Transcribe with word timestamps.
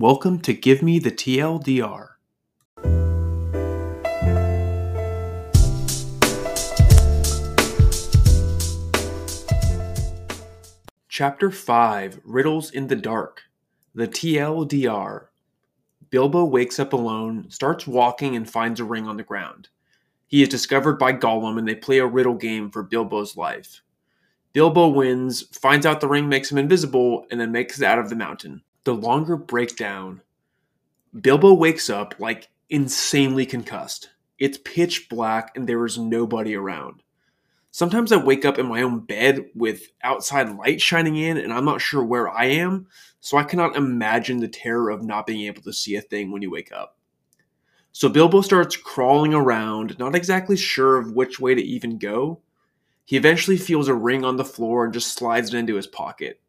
Welcome 0.00 0.40
to 0.40 0.54
Give 0.54 0.80
Me 0.80 0.98
the 0.98 1.10
TLDR. 1.10 2.12
Chapter 11.10 11.50
5 11.50 12.20
Riddles 12.24 12.70
in 12.70 12.86
the 12.86 12.96
Dark 12.96 13.42
The 13.94 14.08
TLDR. 14.08 15.26
Bilbo 16.08 16.46
wakes 16.46 16.78
up 16.78 16.94
alone, 16.94 17.50
starts 17.50 17.86
walking, 17.86 18.34
and 18.34 18.48
finds 18.48 18.80
a 18.80 18.84
ring 18.84 19.06
on 19.06 19.18
the 19.18 19.22
ground. 19.22 19.68
He 20.26 20.40
is 20.40 20.48
discovered 20.48 20.98
by 20.98 21.12
Gollum 21.12 21.58
and 21.58 21.68
they 21.68 21.74
play 21.74 21.98
a 21.98 22.06
riddle 22.06 22.36
game 22.36 22.70
for 22.70 22.82
Bilbo's 22.82 23.36
life. 23.36 23.82
Bilbo 24.54 24.88
wins, 24.88 25.42
finds 25.58 25.84
out 25.84 26.00
the 26.00 26.08
ring 26.08 26.26
makes 26.26 26.50
him 26.50 26.56
invisible, 26.56 27.26
and 27.30 27.38
then 27.38 27.52
makes 27.52 27.78
it 27.78 27.84
out 27.84 27.98
of 27.98 28.08
the 28.08 28.16
mountain. 28.16 28.62
The 28.84 28.94
longer 28.94 29.36
breakdown 29.36 30.22
Bilbo 31.18 31.54
wakes 31.54 31.90
up 31.90 32.14
like 32.18 32.48
insanely 32.68 33.44
concussed. 33.44 34.10
It's 34.38 34.58
pitch 34.58 35.08
black 35.08 35.52
and 35.56 35.68
there 35.68 35.84
is 35.84 35.98
nobody 35.98 36.54
around. 36.54 37.02
Sometimes 37.72 38.10
I 38.10 38.16
wake 38.16 38.44
up 38.44 38.58
in 38.58 38.66
my 38.66 38.82
own 38.82 39.00
bed 39.00 39.46
with 39.54 39.88
outside 40.02 40.56
light 40.56 40.80
shining 40.80 41.16
in 41.16 41.36
and 41.36 41.52
I'm 41.52 41.64
not 41.64 41.80
sure 41.80 42.02
where 42.02 42.28
I 42.28 42.46
am, 42.46 42.86
so 43.20 43.36
I 43.36 43.44
cannot 43.44 43.76
imagine 43.76 44.38
the 44.38 44.48
terror 44.48 44.90
of 44.90 45.02
not 45.02 45.26
being 45.26 45.46
able 45.46 45.62
to 45.62 45.72
see 45.72 45.96
a 45.96 46.00
thing 46.00 46.32
when 46.32 46.42
you 46.42 46.50
wake 46.50 46.72
up. 46.72 46.96
So 47.92 48.08
Bilbo 48.08 48.40
starts 48.40 48.76
crawling 48.76 49.34
around, 49.34 49.98
not 49.98 50.14
exactly 50.14 50.56
sure 50.56 50.96
of 50.96 51.12
which 51.12 51.40
way 51.40 51.54
to 51.54 51.62
even 51.62 51.98
go. 51.98 52.40
He 53.04 53.16
eventually 53.16 53.56
feels 53.56 53.88
a 53.88 53.94
ring 53.94 54.24
on 54.24 54.36
the 54.36 54.44
floor 54.44 54.84
and 54.84 54.94
just 54.94 55.14
slides 55.14 55.52
it 55.52 55.58
into 55.58 55.74
his 55.74 55.88
pocket. 55.88 56.40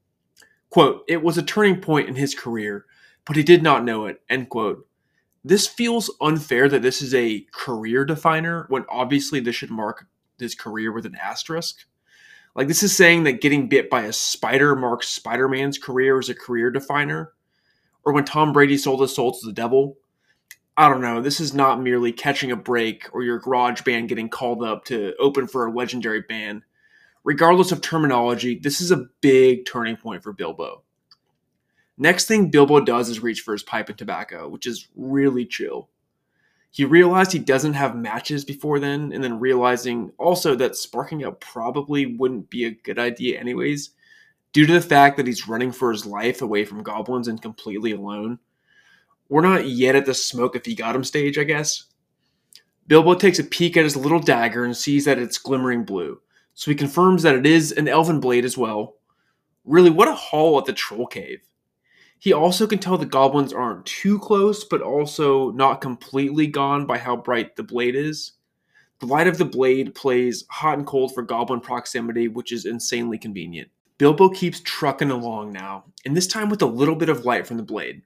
Quote, 0.72 1.04
it 1.08 1.22
was 1.22 1.38
a 1.38 1.44
turning 1.44 1.80
point 1.80 2.10
in 2.10 2.16
his 2.16 2.34
career, 2.34 2.86
but 3.26 3.36
he 3.36 3.44
did 3.44 3.62
not 3.62 3.84
know 3.84 4.06
it, 4.06 4.22
end 4.30 4.50
quote. 4.50 4.88
This 5.44 5.68
feels 5.68 6.10
unfair 6.22 6.70
that 6.70 6.82
this 6.82 7.02
is 7.02 7.14
a 7.14 7.46
career 7.52 8.06
definer 8.06 8.66
when 8.70 8.86
obviously 8.90 9.40
this 9.40 9.56
should 9.56 9.70
mark 9.70 10.08
his 10.40 10.56
career 10.56 10.92
with 10.92 11.06
an 11.06 11.16
asterisk. 11.16 11.86
Like 12.56 12.68
this 12.68 12.84
is 12.84 12.96
saying 12.96 13.26
that 13.26 13.42
getting 13.42 13.70
bit 13.70 13.90
by 13.90 14.04
a 14.04 14.14
spider 14.14 14.76
marks 14.76 15.10
Spider-Man's 15.10 15.78
career 15.78 16.18
as 16.20 16.30
a 16.30 16.36
career 16.36 16.72
definer, 16.72 17.34
or 18.04 18.14
when 18.14 18.24
Tom 18.24 18.54
Brady 18.54 18.78
sold 18.78 19.02
his 19.02 19.14
soul 19.14 19.34
to 19.34 19.46
the 19.46 19.54
devil. 19.54 19.98
I 20.78 20.88
don't 20.88 21.02
know. 21.02 21.22
This 21.22 21.42
is 21.42 21.54
not 21.54 21.82
merely 21.82 22.14
catching 22.14 22.52
a 22.52 22.56
break 22.56 23.10
or 23.14 23.24
your 23.24 23.40
garage 23.40 23.82
band 23.82 24.10
getting 24.10 24.30
called 24.30 24.64
up 24.64 24.86
to 24.86 25.14
open 25.20 25.48
for 25.48 25.66
a 25.66 25.72
legendary 25.72 26.22
band. 26.22 26.64
Regardless 27.24 27.72
of 27.72 27.82
terminology, 27.82 28.58
this 28.58 28.82
is 28.82 28.92
a 28.92 29.06
big 29.22 29.66
turning 29.66 29.96
point 29.96 30.24
for 30.24 30.34
Bilbo. 30.34 30.84
Next 31.98 32.26
thing 32.26 32.50
Bilbo 32.50 32.80
does 32.80 33.10
is 33.10 33.22
reach 33.22 33.42
for 33.42 33.52
his 33.52 33.62
pipe 33.62 33.90
and 33.90 33.98
tobacco, 33.98 34.50
which 34.50 34.66
is 34.66 34.88
really 34.96 35.46
chill. 35.46 35.90
He 36.72 36.86
realized 36.86 37.32
he 37.32 37.40
doesn't 37.40 37.74
have 37.74 37.96
matches 37.96 38.46
before 38.46 38.80
then, 38.80 39.12
and 39.12 39.24
then 39.24 39.40
realizing 39.40 40.14
also 40.18 40.56
that 40.56 40.78
sparking 40.78 41.24
up 41.24 41.42
probably 41.42 42.06
wouldn't 42.06 42.50
be 42.50 42.66
a 42.66 42.72
good 42.72 42.98
idea, 42.98 43.40
anyways, 43.40 43.92
due 44.54 44.66
to 44.66 44.74
the 44.74 44.82
fact 44.82 45.18
that 45.18 45.28
he's 45.28 45.50
running 45.50 45.72
for 45.72 45.92
his 45.92 46.06
life 46.06 46.42
away 46.42 46.64
from 46.64 46.82
goblins 46.82 47.28
and 47.28 47.42
completely 47.42 47.92
alone. 47.92 48.40
We're 49.28 49.42
not 49.42 49.68
yet 49.68 49.96
at 49.96 50.06
the 50.06 50.14
smoke 50.14 50.56
if 50.56 50.66
he 50.66 50.74
got 50.74 50.96
him 50.96 51.04
stage, 51.04 51.38
I 51.38 51.44
guess. 51.44 51.86
Bilbo 52.88 53.16
takes 53.16 53.40
a 53.40 53.44
peek 53.44 53.78
at 53.78 53.84
his 53.84 53.96
little 53.96 54.20
dagger 54.20 54.64
and 54.64 54.76
sees 54.76 55.06
that 55.06 55.20
it's 55.20 55.38
glimmering 55.38 55.84
blue, 55.84 56.22
so 56.62 56.70
he 56.70 56.76
confirms 56.76 57.24
that 57.24 57.34
it 57.34 57.48
is 57.48 57.72
an 57.72 57.88
elven 57.88 58.20
blade 58.20 58.46
as 58.46 58.56
well. 58.56 58.98
Really, 59.66 59.90
what 59.90 60.08
a 60.08 60.14
haul 60.14 60.60
at 60.60 60.66
the 60.66 60.74
troll 60.74 61.08
cave. 61.08 61.42
He 62.20 62.34
also 62.34 62.68
can 62.68 62.78
tell 62.78 63.00
the 63.00 63.06
goblins 63.08 63.52
aren't 63.52 63.88
too 63.88 64.20
close, 64.20 64.64
but 64.64 64.80
also 64.80 65.50
not 65.54 65.82
completely 65.82 66.46
gone 66.46 66.86
by 66.86 67.00
how 67.00 67.16
bright 67.16 67.56
the 67.56 67.64
blade 67.64 67.96
is. 67.96 68.34
The 69.00 69.08
light 69.08 69.26
of 69.26 69.40
the 69.40 69.46
blade 69.46 69.96
plays 69.96 70.46
hot 70.52 70.78
and 70.78 70.86
cold 70.86 71.16
for 71.16 71.24
goblin 71.24 71.62
proximity, 71.62 72.28
which 72.28 72.52
is 72.52 72.68
insanely 72.68 73.18
convenient. 73.18 73.72
Bilbo 73.98 74.30
keeps 74.30 74.60
trucking 74.60 75.10
along 75.10 75.54
now, 75.54 75.86
and 76.06 76.16
this 76.16 76.28
time 76.28 76.48
with 76.48 76.62
a 76.62 76.68
little 76.68 76.96
bit 76.96 77.10
of 77.10 77.26
light 77.26 77.48
from 77.48 77.58
the 77.58 77.64
blade. 77.64 78.04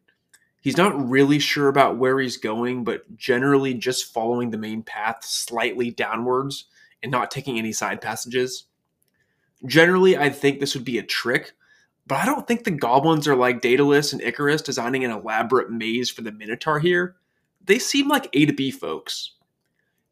He's 0.61 0.77
not 0.77 1.09
really 1.09 1.39
sure 1.39 1.67
about 1.67 1.97
where 1.97 2.21
he's 2.21 2.37
going, 2.37 2.85
but 2.85 3.17
generally 3.17 3.73
just 3.73 4.13
following 4.13 4.49
the 4.49 4.57
main 4.57 4.81
path 4.81 5.25
slightly 5.25 5.91
downwards 5.91 6.67
and 7.05 7.11
not 7.11 7.29
taking 7.29 7.59
any 7.59 7.71
side 7.71 8.01
passages. 8.01 8.63
Generally, 9.67 10.17
I 10.17 10.29
think 10.29 10.59
this 10.59 10.73
would 10.73 10.83
be 10.83 10.97
a 10.97 11.03
trick, 11.03 11.53
but 12.07 12.17
I 12.17 12.25
don't 12.25 12.47
think 12.47 12.63
the 12.63 12.71
goblins 12.71 13.27
are 13.27 13.35
like 13.35 13.61
Daedalus 13.61 14.11
and 14.11 14.23
Icarus 14.23 14.63
designing 14.63 15.05
an 15.05 15.11
elaborate 15.11 15.71
maze 15.71 16.09
for 16.09 16.23
the 16.23 16.31
Minotaur 16.31 16.79
here. 16.79 17.15
They 17.63 17.77
seem 17.77 18.07
like 18.07 18.27
A 18.33 18.47
to 18.47 18.53
B 18.53 18.71
folks. 18.71 19.33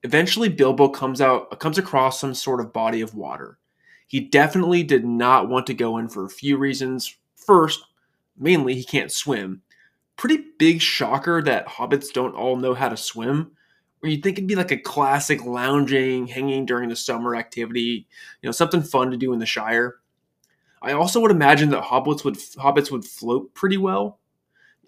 Eventually, 0.04 0.50
Bilbo 0.50 0.90
comes 0.90 1.20
out 1.20 1.60
comes 1.60 1.80
across 1.80 2.20
some 2.20 2.36
sort 2.36 2.60
of 2.60 2.72
body 2.72 3.02
of 3.02 3.16
water. 3.16 3.58
He 4.06 4.20
definitely 4.20 4.84
did 4.84 5.04
not 5.04 5.50
want 5.50 5.66
to 5.68 5.74
go 5.74 5.98
in 5.98 6.10
for 6.10 6.26
a 6.26 6.30
few 6.30 6.58
reasons. 6.58 7.16
First, 7.36 7.84
mainly 8.38 8.76
he 8.76 8.84
can't 8.84 9.12
swim. 9.12 9.64
Pretty 10.16 10.46
big 10.60 10.80
shocker 10.80 11.42
that 11.42 11.68
hobbits 11.68 12.14
don't 12.14 12.36
all 12.36 12.56
know 12.56 12.76
how 12.76 12.90
to 12.90 12.98
swim. 12.98 13.54
Or 14.04 14.10
you'd 14.10 14.22
think 14.22 14.38
it'd 14.38 14.48
be 14.48 14.56
like 14.56 14.72
a 14.72 14.78
classic 14.78 15.46
lounging, 15.46 16.28
hanging 16.28 16.66
during 16.66 16.90
the 16.90 16.96
summer 16.96 17.38
activity, 17.38 18.06
you 18.42 18.48
know, 18.48 18.52
something 18.52 18.84
fun 18.84 19.12
to 19.12 19.18
do 19.18 19.32
in 19.32 19.40
the 19.40 19.46
Shire. 19.46 19.96
I 20.82 20.92
also 20.92 21.22
would 21.22 21.32
imagine 21.32 21.70
that 21.70 21.86
hobbits 21.86 22.26
would 22.26 22.36
hobbits 22.36 22.92
would 22.92 23.06
float 23.06 23.54
pretty 23.54 23.78
well. 23.78 24.20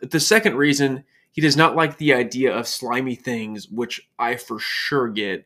The 0.01 0.19
second 0.19 0.57
reason, 0.57 1.05
he 1.31 1.41
does 1.41 1.55
not 1.55 1.77
like 1.77 1.97
the 1.97 2.13
idea 2.13 2.53
of 2.53 2.67
slimy 2.67 3.15
things, 3.15 3.69
which 3.69 4.09
I 4.19 4.35
for 4.35 4.59
sure 4.59 5.07
get. 5.07 5.45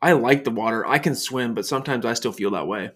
I 0.00 0.12
like 0.12 0.44
the 0.44 0.52
water. 0.52 0.86
I 0.86 0.98
can 1.00 1.16
swim, 1.16 1.54
but 1.54 1.66
sometimes 1.66 2.06
I 2.06 2.14
still 2.14 2.30
feel 2.30 2.52
that 2.52 2.68
way. 2.68 2.90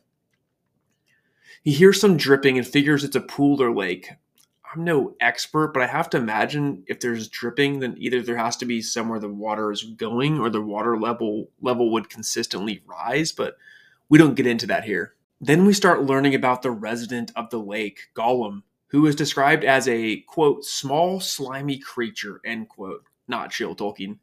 He 1.64 1.72
hears 1.72 2.00
some 2.00 2.16
dripping 2.16 2.56
and 2.56 2.66
figures 2.66 3.02
it's 3.02 3.16
a 3.16 3.20
pool 3.20 3.60
or 3.60 3.74
lake. 3.74 4.10
I'm 4.74 4.84
no 4.84 5.14
expert, 5.20 5.72
but 5.72 5.82
I 5.82 5.86
have 5.86 6.10
to 6.10 6.18
imagine 6.18 6.84
if 6.86 7.00
there's 7.00 7.28
dripping, 7.28 7.80
then 7.80 7.94
either 7.98 8.20
there 8.20 8.36
has 8.36 8.56
to 8.58 8.66
be 8.66 8.82
somewhere 8.82 9.18
the 9.18 9.28
water 9.28 9.72
is 9.72 9.82
going 9.82 10.38
or 10.38 10.50
the 10.50 10.60
water 10.60 10.98
level 10.98 11.50
level 11.60 11.90
would 11.92 12.10
consistently 12.10 12.82
rise, 12.86 13.32
but 13.32 13.56
we 14.08 14.18
don't 14.18 14.34
get 14.34 14.46
into 14.46 14.66
that 14.66 14.84
here. 14.84 15.14
Then 15.40 15.64
we 15.64 15.72
start 15.72 16.02
learning 16.02 16.34
about 16.34 16.62
the 16.62 16.70
resident 16.70 17.30
of 17.36 17.48
the 17.50 17.60
lake, 17.60 18.08
Gollum, 18.14 18.62
who 18.88 19.06
is 19.06 19.14
described 19.14 19.64
as 19.64 19.88
a 19.88 20.20
quote 20.22 20.64
small 20.64 21.20
slimy 21.20 21.78
creature 21.78 22.40
end 22.44 22.68
quote. 22.68 23.04
Not 23.26 23.50
chill 23.50 23.76
Tolkien. 23.76 24.18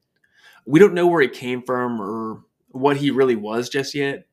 We 0.65 0.79
don't 0.79 0.93
know 0.93 1.07
where 1.07 1.21
he 1.21 1.27
came 1.27 1.61
from 1.61 2.01
or 2.01 2.43
what 2.69 2.97
he 2.97 3.11
really 3.11 3.35
was 3.35 3.69
just 3.69 3.95
yet. 3.95 4.27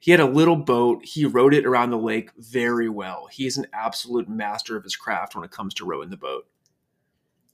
He 0.00 0.10
had 0.10 0.20
a 0.20 0.26
little 0.26 0.56
boat. 0.56 1.04
He 1.04 1.26
rowed 1.26 1.54
it 1.54 1.66
around 1.66 1.90
the 1.90 1.98
lake 1.98 2.30
very 2.38 2.88
well. 2.88 3.28
He 3.30 3.46
is 3.46 3.58
an 3.58 3.66
absolute 3.72 4.28
master 4.28 4.76
of 4.76 4.82
his 4.82 4.96
craft 4.96 5.34
when 5.34 5.44
it 5.44 5.50
comes 5.50 5.74
to 5.74 5.84
rowing 5.84 6.08
the 6.08 6.16
boat. 6.16 6.46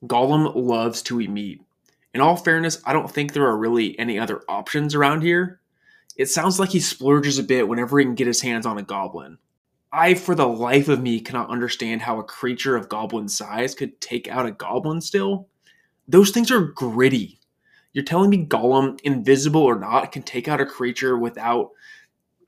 Gollum 0.05 0.55
loves 0.55 1.03
to 1.03 1.21
eat 1.21 1.31
meat. 1.31 1.61
In 2.15 2.21
all 2.21 2.37
fairness, 2.37 2.81
I 2.87 2.93
don't 2.93 3.11
think 3.11 3.33
there 3.33 3.47
are 3.47 3.59
really 3.59 3.99
any 3.99 4.19
other 4.19 4.43
options 4.49 4.95
around 4.95 5.23
here. 5.23 5.61
It 6.17 6.31
sounds 6.31 6.61
like 6.61 6.71
he 6.71 6.81
splurges 6.81 7.39
a 7.39 7.43
bit 7.43 7.67
whenever 7.67 7.99
he 7.99 8.05
can 8.05 8.15
get 8.15 8.29
his 8.29 8.41
hands 8.41 8.65
on 8.65 8.79
a 8.79 8.83
goblin. 8.83 9.39
I, 9.93 10.15
for 10.15 10.35
the 10.35 10.47
life 10.47 10.89
of 10.89 11.03
me, 11.03 11.21
cannot 11.21 11.51
understand 11.51 12.03
how 12.03 12.19
a 12.19 12.25
creature 12.25 12.77
of 12.77 12.89
goblin 12.89 13.29
size 13.29 13.75
could 13.75 14.01
take 14.01 14.29
out 14.29 14.47
a 14.47 14.53
goblin 14.53 15.01
still. 15.01 15.49
Those 16.07 16.31
things 16.31 16.51
are 16.51 16.61
gritty. 16.61 17.41
You're 17.93 18.05
telling 18.05 18.31
me 18.31 18.47
Gollum, 18.47 19.01
invisible 19.05 19.63
or 19.63 19.79
not, 19.79 20.13
can 20.13 20.23
take 20.23 20.49
out 20.49 20.61
a 20.61 20.67
creature 20.67 21.17
without 21.17 21.71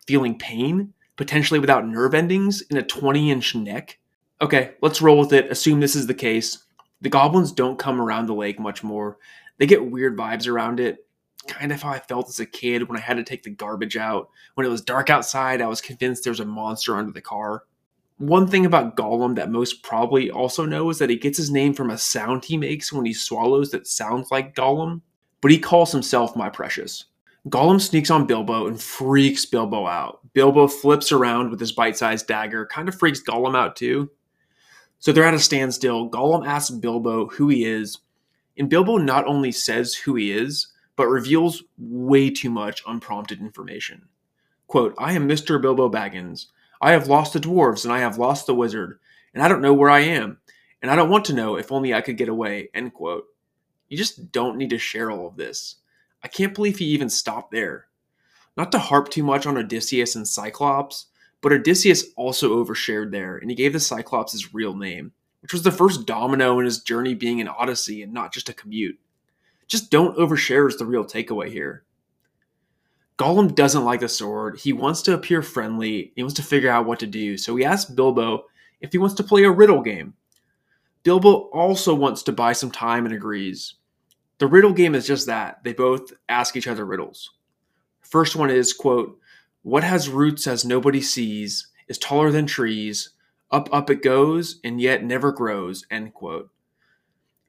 feeling 0.09 0.39
pain, 0.39 0.95
potentially 1.17 1.61
without 1.61 1.87
nerve 1.87 2.15
endings, 2.15 2.63
in 2.63 2.79
a 2.79 2.83
20 2.83 3.31
inch 3.31 3.55
neck? 3.55 3.99
Okay, 4.41 4.73
let's 4.81 5.03
roll 5.03 5.19
with 5.19 5.35
it. 5.35 5.51
Assume 5.51 5.81
this 5.81 5.95
is 5.95 6.07
the 6.07 6.15
case. 6.15 6.65
The 7.03 7.11
goblins 7.11 7.53
don't 7.53 7.79
come 7.79 8.01
around 8.01 8.27
the 8.27 8.35
lake 8.35 8.59
much 8.59 8.83
more. 8.83 9.19
They 9.59 9.67
get 9.67 9.91
weird 9.91 10.17
vibes 10.17 10.49
around 10.49 10.81
it 10.81 11.05
kind 11.49 11.73
of 11.73 11.83
how 11.83 11.91
I 11.91 11.99
felt 11.99 12.29
as 12.29 12.41
a 12.41 12.47
kid 12.47 12.89
when 12.89 12.99
I 12.99 13.01
had 13.01 13.17
to 13.17 13.25
take 13.25 13.43
the 13.43 13.51
garbage 13.51 13.97
out. 13.97 14.29
When 14.55 14.67
it 14.67 14.71
was 14.71 14.83
dark 14.83 15.11
outside, 15.11 15.61
I 15.61 15.67
was 15.67 15.81
convinced 15.81 16.25
there 16.25 16.31
was 16.31 16.41
a 16.41 16.45
monster 16.45 16.97
under 16.97 17.13
the 17.13 17.21
car. 17.21 17.65
One 18.19 18.49
thing 18.49 18.67
about 18.67 18.97
Gollum 18.97 19.37
that 19.37 19.51
most 19.51 19.83
probably 19.83 20.31
also 20.31 20.67
know 20.67 20.91
is 20.91 20.99
that 20.99 21.11
he 21.11 21.17
gets 21.17 21.39
his 21.39 21.51
name 21.51 21.73
from 21.73 21.91
a 21.91 21.99
sound 21.99 22.45
he 22.45 22.57
makes 22.57 22.93
when 22.93 23.07
he 23.07 23.15
swallows 23.15 23.71
that 23.71 23.87
sounds 23.87 24.31
like 24.31 24.57
Gollum, 24.57 25.03
but 25.41 25.53
he 25.53 25.59
calls 25.59 25.93
himself 25.93 26.37
my 26.37 26.51
precious. 26.51 27.05
Gollum 27.49 27.81
sneaks 27.81 28.11
on 28.11 28.27
Bilbo 28.27 28.67
and 28.67 28.81
freaks 28.81 29.47
Bilbo 29.47 29.87
out. 29.87 30.21
Bilbo 30.33 30.67
flips 30.69 31.13
around 31.13 31.51
with 31.51 31.61
his 31.61 31.73
bite 31.73 31.97
sized 31.97 32.27
dagger, 32.27 32.67
kind 32.67 32.89
of 32.89 32.99
freaks 32.99 33.23
Gollum 33.23 33.57
out 33.57 33.77
too. 33.77 34.11
So 34.99 35.13
they're 35.13 35.25
at 35.25 35.35
a 35.35 35.39
standstill. 35.39 36.11
Gollum 36.11 36.47
asks 36.47 36.71
Bilbo 36.71 37.29
who 37.29 37.49
he 37.49 37.65
is, 37.65 37.99
and 38.59 38.69
Bilbo 38.69 38.97
not 38.97 39.27
only 39.27 39.53
says 39.53 39.95
who 39.95 40.17
he 40.17 40.33
is, 40.33 40.69
but 40.97 41.07
reveals 41.07 41.63
way 41.79 42.29
too 42.29 42.51
much 42.51 42.83
unprompted 42.87 43.41
information. 43.41 44.09
Quote, 44.67 44.95
I 44.99 45.13
am 45.13 45.29
Mr. 45.29 45.63
Bilbo 45.63 45.89
Baggins. 45.89 46.47
I 46.81 46.91
have 46.91 47.07
lost 47.07 47.33
the 47.33 47.41
dwarves 47.41 47.85
and 47.85 47.93
I 47.93 48.01
have 48.01 48.19
lost 48.19 48.47
the 48.47 48.55
wizard, 48.55 48.99
and 49.33 49.43
I 49.43 49.49
don't 49.49 49.63
know 49.63 49.75
where 49.75 49.91
I 49.91 50.01
am. 50.01 50.39
and 50.83 50.91
I 50.91 50.97
don't 50.97 51.11
want 51.11 51.25
to 51.27 51.33
know 51.35 51.57
if 51.57 51.73
only 51.73 51.93
I 51.95 52.01
could 52.01 52.17
get 52.17 52.29
away, 52.29 52.71
end 52.75 52.95
quote. 52.95 53.25
You 53.89 53.97
just 53.97 54.31
don't 54.33 54.57
need 54.57 54.71
to 54.71 54.79
share 54.79 55.11
all 55.11 55.27
of 55.27 55.37
this. 55.37 55.77
I 56.23 56.29
can't 56.29 56.55
believe 56.55 56.79
he 56.79 56.87
even 56.87 57.11
stopped 57.11 57.51
there. 57.51 57.87
Not 58.57 58.73
to 58.73 58.79
harp 58.79 59.09
too 59.09 59.23
much 59.23 59.47
on 59.47 59.57
Odysseus 59.57 60.17
and 60.17 60.27
Cyclops, 60.27 61.07
but 61.41 61.53
Odysseus 61.53 62.07
also 62.17 62.63
overshared 62.63 63.13
there, 63.13 63.37
and 63.37 63.51
he 63.51 63.57
gave 63.57 63.73
the 63.73 63.81
Cyclops 63.81 64.33
his 64.33 64.53
real 64.53 64.75
name, 64.75 65.13
which 65.41 65.53
was 65.53 65.63
the 65.63 65.71
first 65.71 66.07
domino 66.07 66.59
in 66.59 66.65
his 66.65 66.83
journey 66.83 67.15
being 67.15 67.41
an 67.41 67.49
odyssey 67.49 68.03
and 68.03 68.13
not 68.13 68.33
just 68.33 68.49
a 68.49 68.53
commute. 68.53 68.99
Just 69.69 69.91
don't 69.91 70.17
overshare 70.17 70.69
is 70.69 70.79
the 70.79 70.87
real 70.87 71.05
takeaway 71.05 71.49
here. 71.49 71.85
Gollum 73.19 73.55
doesn't 73.55 73.85
like 73.85 74.01
the 74.01 74.09
sword. 74.09 74.59
He 74.59 74.73
wants 74.73 75.03
to 75.03 75.15
appear 75.15 75.43
friendly. 75.43 76.13
He 76.15 76.23
wants 76.23 76.37
to 76.37 76.43
figure 76.43 76.71
out 76.71 76.87
what 76.87 77.01
to 77.01 77.07
do. 77.07 77.37
So 77.37 77.55
he 77.57 77.65
asks 77.65 77.91
Bilbo 77.91 78.45
if 78.81 78.93
he 78.93 78.99
wants 78.99 79.17
to 79.17 79.25
play 79.25 79.43
a 79.43 79.51
riddle 79.51 79.83
game. 79.83 80.15
Bilbo 81.03 81.49
also 81.53 81.95
wants 81.95 82.23
to 82.25 82.33
buy 82.33 82.53
some 82.53 82.71
time 82.71 83.07
and 83.07 83.15
agrees. 83.15 83.75
The 84.39 84.47
riddle 84.47 84.73
game 84.73 84.95
is 84.95 85.07
just 85.07 85.27
that. 85.27 85.63
They 85.65 85.73
both 85.73 86.13
ask 86.29 86.57
each 86.57 86.69
other 86.69 86.85
riddles. 86.85 87.31
First 88.01 88.37
one 88.37 88.51
is, 88.51 88.73
quote, 88.73 89.19
what 89.63 89.85
has 89.85 90.09
roots 90.09 90.47
as 90.47 90.65
nobody 90.65 91.01
sees, 91.01 91.69
is 91.89 91.99
taller 91.99 92.31
than 92.31 92.47
trees, 92.47 93.11
up 93.51 93.69
up 93.73 93.91
it 93.91 94.03
goes, 94.03 94.61
and 94.65 94.81
yet 94.81 95.05
never 95.05 95.33
grows, 95.33 95.85
end 95.91 96.15
quote. 96.15 96.51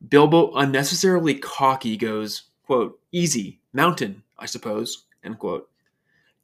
Bilbo, 0.07 0.51
unnecessarily 0.53 1.35
cocky, 1.35 1.97
goes, 1.97 2.43
quote, 2.65 2.99
easy, 3.11 3.59
mountain, 3.73 4.23
I 4.37 4.45
suppose, 4.45 5.05
end 5.23 5.39
quote. 5.39 5.69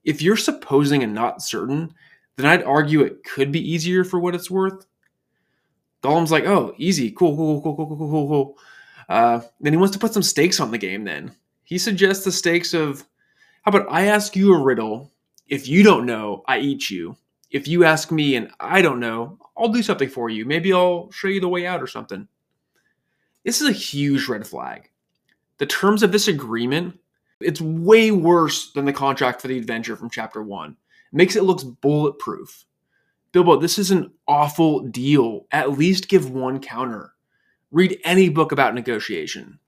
If 0.03 0.21
you're 0.21 0.37
supposing 0.37 1.03
and 1.03 1.13
not 1.13 1.41
certain, 1.41 1.93
then 2.35 2.45
I'd 2.45 2.63
argue 2.63 3.01
it 3.01 3.23
could 3.23 3.51
be 3.51 3.71
easier 3.71 4.03
for 4.03 4.19
what 4.19 4.35
it's 4.35 4.51
worth. 4.51 4.85
Gollum's 6.03 6.31
like, 6.31 6.45
oh, 6.45 6.75
easy, 6.77 7.11
cool, 7.11 7.35
cool, 7.35 7.61
cool, 7.61 7.75
cool, 7.75 7.87
cool, 7.87 7.97
cool, 7.97 8.09
cool, 8.09 8.27
cool. 8.27 8.57
Uh, 9.07 9.41
then 9.59 9.73
he 9.73 9.77
wants 9.77 9.93
to 9.93 9.99
put 9.99 10.13
some 10.13 10.23
stakes 10.23 10.59
on 10.59 10.71
the 10.71 10.77
game 10.77 11.03
then. 11.03 11.31
He 11.63 11.77
suggests 11.77 12.23
the 12.23 12.31
stakes 12.31 12.73
of, 12.73 13.05
how 13.63 13.69
about 13.69 13.87
I 13.89 14.05
ask 14.07 14.35
you 14.35 14.53
a 14.53 14.63
riddle? 14.63 15.11
If 15.47 15.67
you 15.67 15.83
don't 15.83 16.05
know, 16.05 16.43
I 16.47 16.59
eat 16.59 16.89
you. 16.89 17.17
If 17.51 17.67
you 17.67 17.83
ask 17.83 18.11
me 18.11 18.35
and 18.35 18.51
I 18.59 18.81
don't 18.81 18.99
know, 18.99 19.37
I'll 19.57 19.69
do 19.69 19.83
something 19.83 20.09
for 20.09 20.29
you. 20.29 20.45
Maybe 20.45 20.73
I'll 20.73 21.11
show 21.11 21.27
you 21.27 21.39
the 21.39 21.49
way 21.49 21.65
out 21.65 21.81
or 21.81 21.87
something. 21.87 22.27
This 23.43 23.61
is 23.61 23.69
a 23.69 23.73
huge 23.73 24.27
red 24.27 24.45
flag. 24.45 24.89
The 25.57 25.65
terms 25.65 26.03
of 26.03 26.11
this 26.11 26.27
agreement, 26.27 26.99
it's 27.39 27.61
way 27.61 28.11
worse 28.11 28.71
than 28.73 28.85
the 28.85 28.93
contract 28.93 29.41
for 29.41 29.47
the 29.47 29.57
adventure 29.57 29.95
from 29.95 30.09
chapter 30.09 30.41
1. 30.41 30.71
It 30.71 30.75
makes 31.11 31.35
it 31.35 31.43
look 31.43 31.61
bulletproof. 31.81 32.65
Bilbo, 33.31 33.57
this 33.57 33.77
is 33.77 33.91
an 33.91 34.11
awful 34.27 34.81
deal. 34.81 35.45
At 35.51 35.77
least 35.77 36.09
give 36.09 36.29
one 36.29 36.59
counter. 36.59 37.14
Read 37.75 37.99
any 38.05 38.29
book 38.29 38.53
about 38.53 38.73
negotiation. 38.73 39.59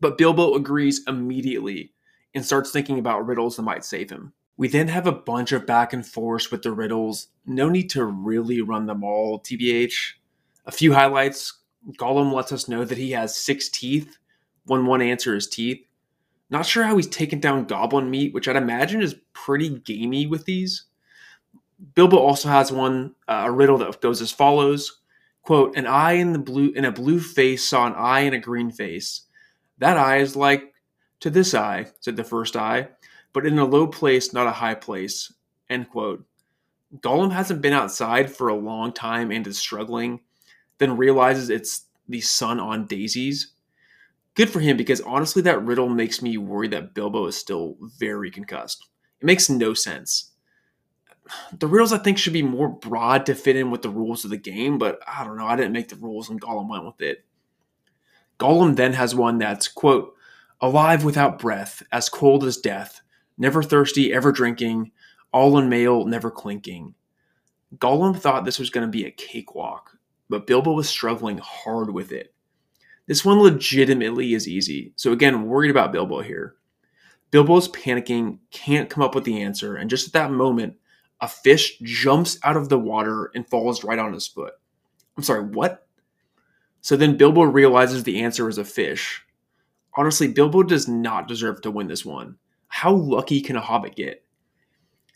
But 0.00 0.18
Bilbo 0.18 0.54
agrees 0.54 1.02
immediately 1.06 1.92
and 2.34 2.44
starts 2.44 2.72
thinking 2.72 2.98
about 2.98 3.24
riddles 3.24 3.54
that 3.54 3.62
might 3.62 3.84
save 3.84 4.10
him. 4.10 4.32
We 4.56 4.66
then 4.66 4.88
have 4.88 5.06
a 5.06 5.12
bunch 5.12 5.52
of 5.52 5.64
back 5.64 5.92
and 5.92 6.04
forth 6.04 6.50
with 6.50 6.62
the 6.62 6.72
riddles. 6.72 7.28
No 7.46 7.68
need 7.68 7.90
to 7.90 8.04
really 8.04 8.60
run 8.60 8.86
them 8.86 9.04
all, 9.04 9.38
TBH. 9.38 10.14
A 10.66 10.72
few 10.72 10.94
highlights 10.94 11.60
Gollum 11.96 12.32
lets 12.32 12.50
us 12.50 12.66
know 12.66 12.84
that 12.84 12.98
he 12.98 13.12
has 13.12 13.36
six 13.36 13.68
teeth 13.68 14.18
when 14.66 14.86
one 14.86 15.00
answer 15.00 15.36
is 15.36 15.46
teeth. 15.46 15.86
Not 16.50 16.66
sure 16.66 16.82
how 16.82 16.96
he's 16.96 17.06
taken 17.06 17.38
down 17.38 17.66
goblin 17.66 18.10
meat, 18.10 18.34
which 18.34 18.48
I'd 18.48 18.56
imagine 18.56 19.00
is 19.00 19.14
pretty 19.32 19.68
gamey 19.68 20.26
with 20.26 20.44
these. 20.44 20.86
Bilbo 21.94 22.16
also 22.16 22.48
has 22.48 22.72
one, 22.72 23.14
uh, 23.28 23.44
a 23.46 23.50
riddle 23.52 23.78
that 23.78 24.00
goes 24.00 24.20
as 24.20 24.32
follows 24.32 25.01
quote, 25.42 25.76
an 25.76 25.86
eye 25.86 26.12
in 26.12 26.32
the 26.32 26.38
blue 26.38 26.72
in 26.74 26.84
a 26.84 26.92
blue 26.92 27.20
face 27.20 27.64
saw 27.64 27.86
an 27.86 27.94
eye 27.94 28.20
in 28.20 28.34
a 28.34 28.38
green 28.38 28.70
face. 28.70 29.22
That 29.78 29.96
eye 29.96 30.18
is 30.18 30.36
like 30.36 30.72
to 31.20 31.30
this 31.30 31.54
eye, 31.54 31.86
said 32.00 32.16
the 32.16 32.24
first 32.24 32.56
eye, 32.56 32.88
but 33.32 33.46
in 33.46 33.58
a 33.58 33.64
low 33.64 33.86
place, 33.86 34.32
not 34.32 34.46
a 34.46 34.52
high 34.52 34.74
place. 34.74 35.32
End 35.68 35.88
quote. 35.90 36.24
Gollum 37.00 37.32
hasn't 37.32 37.62
been 37.62 37.72
outside 37.72 38.30
for 38.30 38.48
a 38.48 38.54
long 38.54 38.92
time 38.92 39.30
and 39.30 39.46
is 39.46 39.58
struggling, 39.58 40.20
then 40.78 40.96
realizes 40.96 41.48
it's 41.48 41.86
the 42.08 42.20
sun 42.20 42.60
on 42.60 42.86
daisies. 42.86 43.52
Good 44.34 44.50
for 44.50 44.60
him 44.60 44.76
because 44.76 45.00
honestly, 45.02 45.42
that 45.42 45.62
riddle 45.62 45.88
makes 45.88 46.20
me 46.22 46.36
worry 46.36 46.68
that 46.68 46.94
Bilbo 46.94 47.26
is 47.26 47.36
still 47.36 47.76
very 47.98 48.30
concussed. 48.30 48.86
It 49.20 49.26
makes 49.26 49.48
no 49.48 49.74
sense. 49.74 50.31
The 51.52 51.68
riddles 51.68 51.92
I 51.92 51.98
think 51.98 52.18
should 52.18 52.32
be 52.32 52.42
more 52.42 52.68
broad 52.68 53.26
to 53.26 53.34
fit 53.34 53.56
in 53.56 53.70
with 53.70 53.82
the 53.82 53.90
rules 53.90 54.24
of 54.24 54.30
the 54.30 54.36
game, 54.36 54.78
but 54.78 55.00
I 55.06 55.24
don't 55.24 55.36
know. 55.36 55.46
I 55.46 55.56
didn't 55.56 55.72
make 55.72 55.88
the 55.88 55.96
rules 55.96 56.28
and 56.28 56.40
Gollum 56.40 56.68
went 56.68 56.84
with 56.84 57.00
it. 57.00 57.24
Gollum 58.38 58.76
then 58.76 58.94
has 58.94 59.14
one 59.14 59.38
that's, 59.38 59.68
quote, 59.68 60.14
alive 60.60 61.04
without 61.04 61.38
breath, 61.38 61.82
as 61.92 62.08
cold 62.08 62.44
as 62.44 62.56
death, 62.56 63.02
never 63.38 63.62
thirsty, 63.62 64.12
ever 64.12 64.32
drinking, 64.32 64.90
all 65.32 65.58
in 65.58 65.68
mail, 65.68 66.04
never 66.04 66.30
clinking. 66.30 66.94
Gollum 67.78 68.18
thought 68.18 68.44
this 68.44 68.58
was 68.58 68.70
going 68.70 68.86
to 68.86 68.90
be 68.90 69.06
a 69.06 69.10
cakewalk, 69.10 69.96
but 70.28 70.46
Bilbo 70.46 70.72
was 70.72 70.88
struggling 70.88 71.38
hard 71.38 71.92
with 71.92 72.12
it. 72.12 72.34
This 73.06 73.24
one 73.24 73.40
legitimately 73.40 74.34
is 74.34 74.46
easy, 74.46 74.92
so 74.96 75.12
again, 75.12 75.44
worried 75.46 75.70
about 75.70 75.92
Bilbo 75.92 76.20
here. 76.20 76.56
Bilbo's 77.30 77.68
panicking, 77.68 78.38
can't 78.50 78.90
come 78.90 79.02
up 79.02 79.14
with 79.14 79.24
the 79.24 79.42
answer, 79.42 79.76
and 79.76 79.88
just 79.88 80.08
at 80.08 80.12
that 80.12 80.30
moment, 80.30 80.76
a 81.22 81.28
fish 81.28 81.78
jumps 81.82 82.36
out 82.42 82.56
of 82.56 82.68
the 82.68 82.78
water 82.78 83.30
and 83.34 83.48
falls 83.48 83.84
right 83.84 83.98
on 83.98 84.12
his 84.12 84.26
foot. 84.26 84.54
I'm 85.16 85.22
sorry, 85.22 85.44
what? 85.44 85.86
So 86.80 86.96
then 86.96 87.16
Bilbo 87.16 87.42
realizes 87.42 88.02
the 88.02 88.20
answer 88.22 88.48
is 88.48 88.58
a 88.58 88.64
fish. 88.64 89.24
Honestly, 89.94 90.26
Bilbo 90.26 90.64
does 90.64 90.88
not 90.88 91.28
deserve 91.28 91.62
to 91.62 91.70
win 91.70 91.86
this 91.86 92.04
one. 92.04 92.36
How 92.66 92.92
lucky 92.92 93.40
can 93.40 93.56
a 93.56 93.60
hobbit 93.60 93.94
get? 93.94 94.24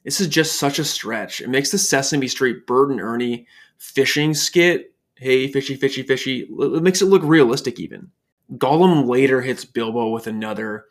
This 0.04 0.20
is 0.20 0.28
just 0.28 0.60
such 0.60 0.78
a 0.78 0.84
stretch. 0.84 1.40
It 1.40 1.48
makes 1.48 1.72
the 1.72 1.78
Sesame 1.78 2.28
Street 2.28 2.66
Bert 2.66 2.90
and 2.90 3.00
Ernie 3.00 3.48
fishing 3.76 4.32
skit, 4.32 4.94
hey, 5.16 5.48
fishy, 5.50 5.74
fishy, 5.74 6.02
fishy, 6.02 6.46
it 6.48 6.82
makes 6.82 7.02
it 7.02 7.06
look 7.06 7.22
realistic 7.24 7.80
even. 7.80 8.12
Gollum 8.52 9.08
later 9.08 9.40
hits 9.40 9.64
Bilbo 9.64 10.10
with 10.10 10.28
another. 10.28 10.84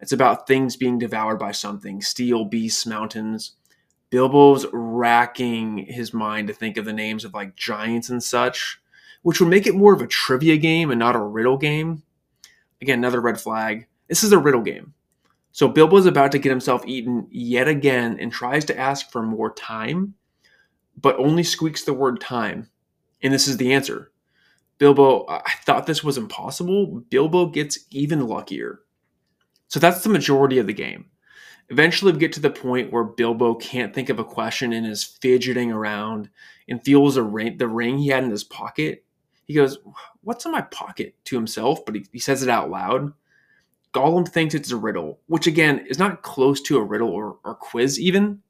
It's 0.00 0.12
about 0.12 0.46
things 0.46 0.76
being 0.76 0.98
devoured 0.98 1.38
by 1.38 1.52
something 1.52 2.00
steel, 2.00 2.46
beasts, 2.46 2.86
mountains. 2.86 3.56
Bilbo's 4.12 4.66
racking 4.74 5.78
his 5.78 6.12
mind 6.12 6.48
to 6.48 6.52
think 6.52 6.76
of 6.76 6.84
the 6.84 6.92
names 6.92 7.24
of 7.24 7.32
like 7.32 7.56
giants 7.56 8.10
and 8.10 8.22
such, 8.22 8.78
which 9.22 9.40
would 9.40 9.48
make 9.48 9.66
it 9.66 9.74
more 9.74 9.94
of 9.94 10.02
a 10.02 10.06
trivia 10.06 10.58
game 10.58 10.90
and 10.90 10.98
not 10.98 11.16
a 11.16 11.18
riddle 11.18 11.56
game. 11.56 12.02
Again, 12.82 12.98
another 12.98 13.22
red 13.22 13.40
flag. 13.40 13.86
This 14.08 14.22
is 14.22 14.32
a 14.32 14.38
riddle 14.38 14.60
game. 14.60 14.92
So 15.52 15.66
Bilbo 15.66 15.96
is 15.96 16.04
about 16.04 16.30
to 16.32 16.38
get 16.38 16.50
himself 16.50 16.86
eaten 16.86 17.26
yet 17.30 17.68
again 17.68 18.18
and 18.20 18.30
tries 18.30 18.66
to 18.66 18.78
ask 18.78 19.10
for 19.10 19.22
more 19.22 19.54
time, 19.54 20.12
but 21.00 21.16
only 21.18 21.42
squeaks 21.42 21.82
the 21.82 21.94
word 21.94 22.20
time. 22.20 22.68
And 23.22 23.32
this 23.32 23.48
is 23.48 23.56
the 23.56 23.72
answer. 23.72 24.12
Bilbo, 24.76 25.24
I 25.26 25.54
thought 25.64 25.86
this 25.86 26.04
was 26.04 26.18
impossible. 26.18 27.02
Bilbo 27.08 27.46
gets 27.46 27.78
even 27.90 28.26
luckier. 28.26 28.80
So 29.68 29.80
that's 29.80 30.02
the 30.02 30.10
majority 30.10 30.58
of 30.58 30.66
the 30.66 30.74
game. 30.74 31.06
Eventually, 31.72 32.12
we 32.12 32.18
get 32.18 32.34
to 32.34 32.40
the 32.40 32.50
point 32.50 32.92
where 32.92 33.02
Bilbo 33.02 33.54
can't 33.54 33.94
think 33.94 34.10
of 34.10 34.18
a 34.18 34.24
question 34.24 34.74
and 34.74 34.86
is 34.86 35.02
fidgeting 35.02 35.72
around 35.72 36.28
and 36.68 36.84
feels 36.84 37.16
ring, 37.18 37.56
the 37.56 37.66
ring 37.66 37.96
he 37.96 38.08
had 38.08 38.24
in 38.24 38.30
his 38.30 38.44
pocket. 38.44 39.06
He 39.46 39.54
goes, 39.54 39.78
What's 40.20 40.44
in 40.44 40.52
my 40.52 40.60
pocket? 40.60 41.14
to 41.24 41.34
himself, 41.34 41.86
but 41.86 41.94
he, 41.94 42.04
he 42.12 42.18
says 42.18 42.42
it 42.42 42.50
out 42.50 42.68
loud. 42.68 43.14
Gollum 43.94 44.28
thinks 44.28 44.54
it's 44.54 44.70
a 44.70 44.76
riddle, 44.76 45.20
which 45.28 45.46
again 45.46 45.86
is 45.88 45.98
not 45.98 46.20
close 46.20 46.60
to 46.60 46.76
a 46.76 46.84
riddle 46.84 47.08
or, 47.08 47.38
or 47.42 47.54
quiz 47.54 47.98
even. 47.98 48.42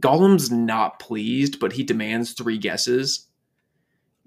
Gollum's 0.00 0.50
not 0.50 0.98
pleased, 0.98 1.60
but 1.60 1.74
he 1.74 1.84
demands 1.84 2.32
three 2.32 2.58
guesses. 2.58 3.28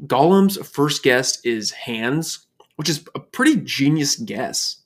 Gollum's 0.05 0.65
first 0.65 1.03
guess 1.03 1.41
is 1.41 1.71
hands, 1.71 2.47
which 2.77 2.87
is 2.87 3.05
a 3.15 3.19
pretty 3.19 3.57
genius 3.57 4.15
guess. 4.15 4.77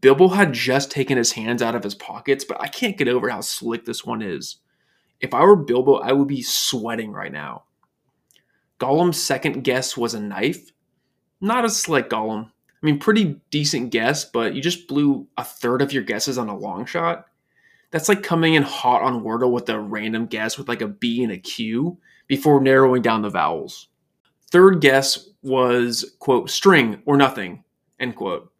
Bilbo 0.00 0.28
had 0.28 0.52
just 0.52 0.90
taken 0.90 1.18
his 1.18 1.32
hands 1.32 1.62
out 1.62 1.74
of 1.74 1.82
his 1.82 1.94
pockets, 1.94 2.44
but 2.44 2.60
I 2.60 2.68
can't 2.68 2.96
get 2.96 3.08
over 3.08 3.28
how 3.28 3.40
slick 3.40 3.84
this 3.84 4.04
one 4.04 4.22
is. 4.22 4.56
If 5.20 5.34
I 5.34 5.42
were 5.42 5.56
Bilbo, 5.56 5.96
I 5.96 6.12
would 6.12 6.28
be 6.28 6.42
sweating 6.42 7.12
right 7.12 7.32
now. 7.32 7.64
Gollum's 8.78 9.20
second 9.20 9.62
guess 9.62 9.96
was 9.96 10.14
a 10.14 10.20
knife. 10.20 10.70
Not 11.40 11.64
as 11.64 11.76
slick, 11.76 12.08
Gollum. 12.08 12.46
I 12.46 12.86
mean, 12.86 12.98
pretty 12.98 13.40
decent 13.50 13.90
guess, 13.90 14.24
but 14.24 14.54
you 14.54 14.62
just 14.62 14.88
blew 14.88 15.26
a 15.36 15.44
third 15.44 15.82
of 15.82 15.92
your 15.92 16.02
guesses 16.02 16.38
on 16.38 16.48
a 16.48 16.56
long 16.56 16.86
shot. 16.86 17.26
That's 17.90 18.08
like 18.08 18.22
coming 18.22 18.54
in 18.54 18.62
hot 18.62 19.02
on 19.02 19.22
Wordle 19.22 19.50
with 19.50 19.68
a 19.68 19.78
random 19.78 20.26
guess 20.26 20.56
with 20.56 20.68
like 20.68 20.80
a 20.80 20.88
B 20.88 21.22
and 21.22 21.32
a 21.32 21.38
Q 21.38 21.98
before 22.26 22.60
narrowing 22.60 23.02
down 23.02 23.22
the 23.22 23.28
vowels. 23.28 23.88
Third 24.50 24.80
guess 24.80 25.28
was, 25.42 26.14
quote, 26.20 26.48
string 26.48 27.02
or 27.04 27.16
nothing, 27.16 27.64
end 27.98 28.16
quote. 28.16 28.50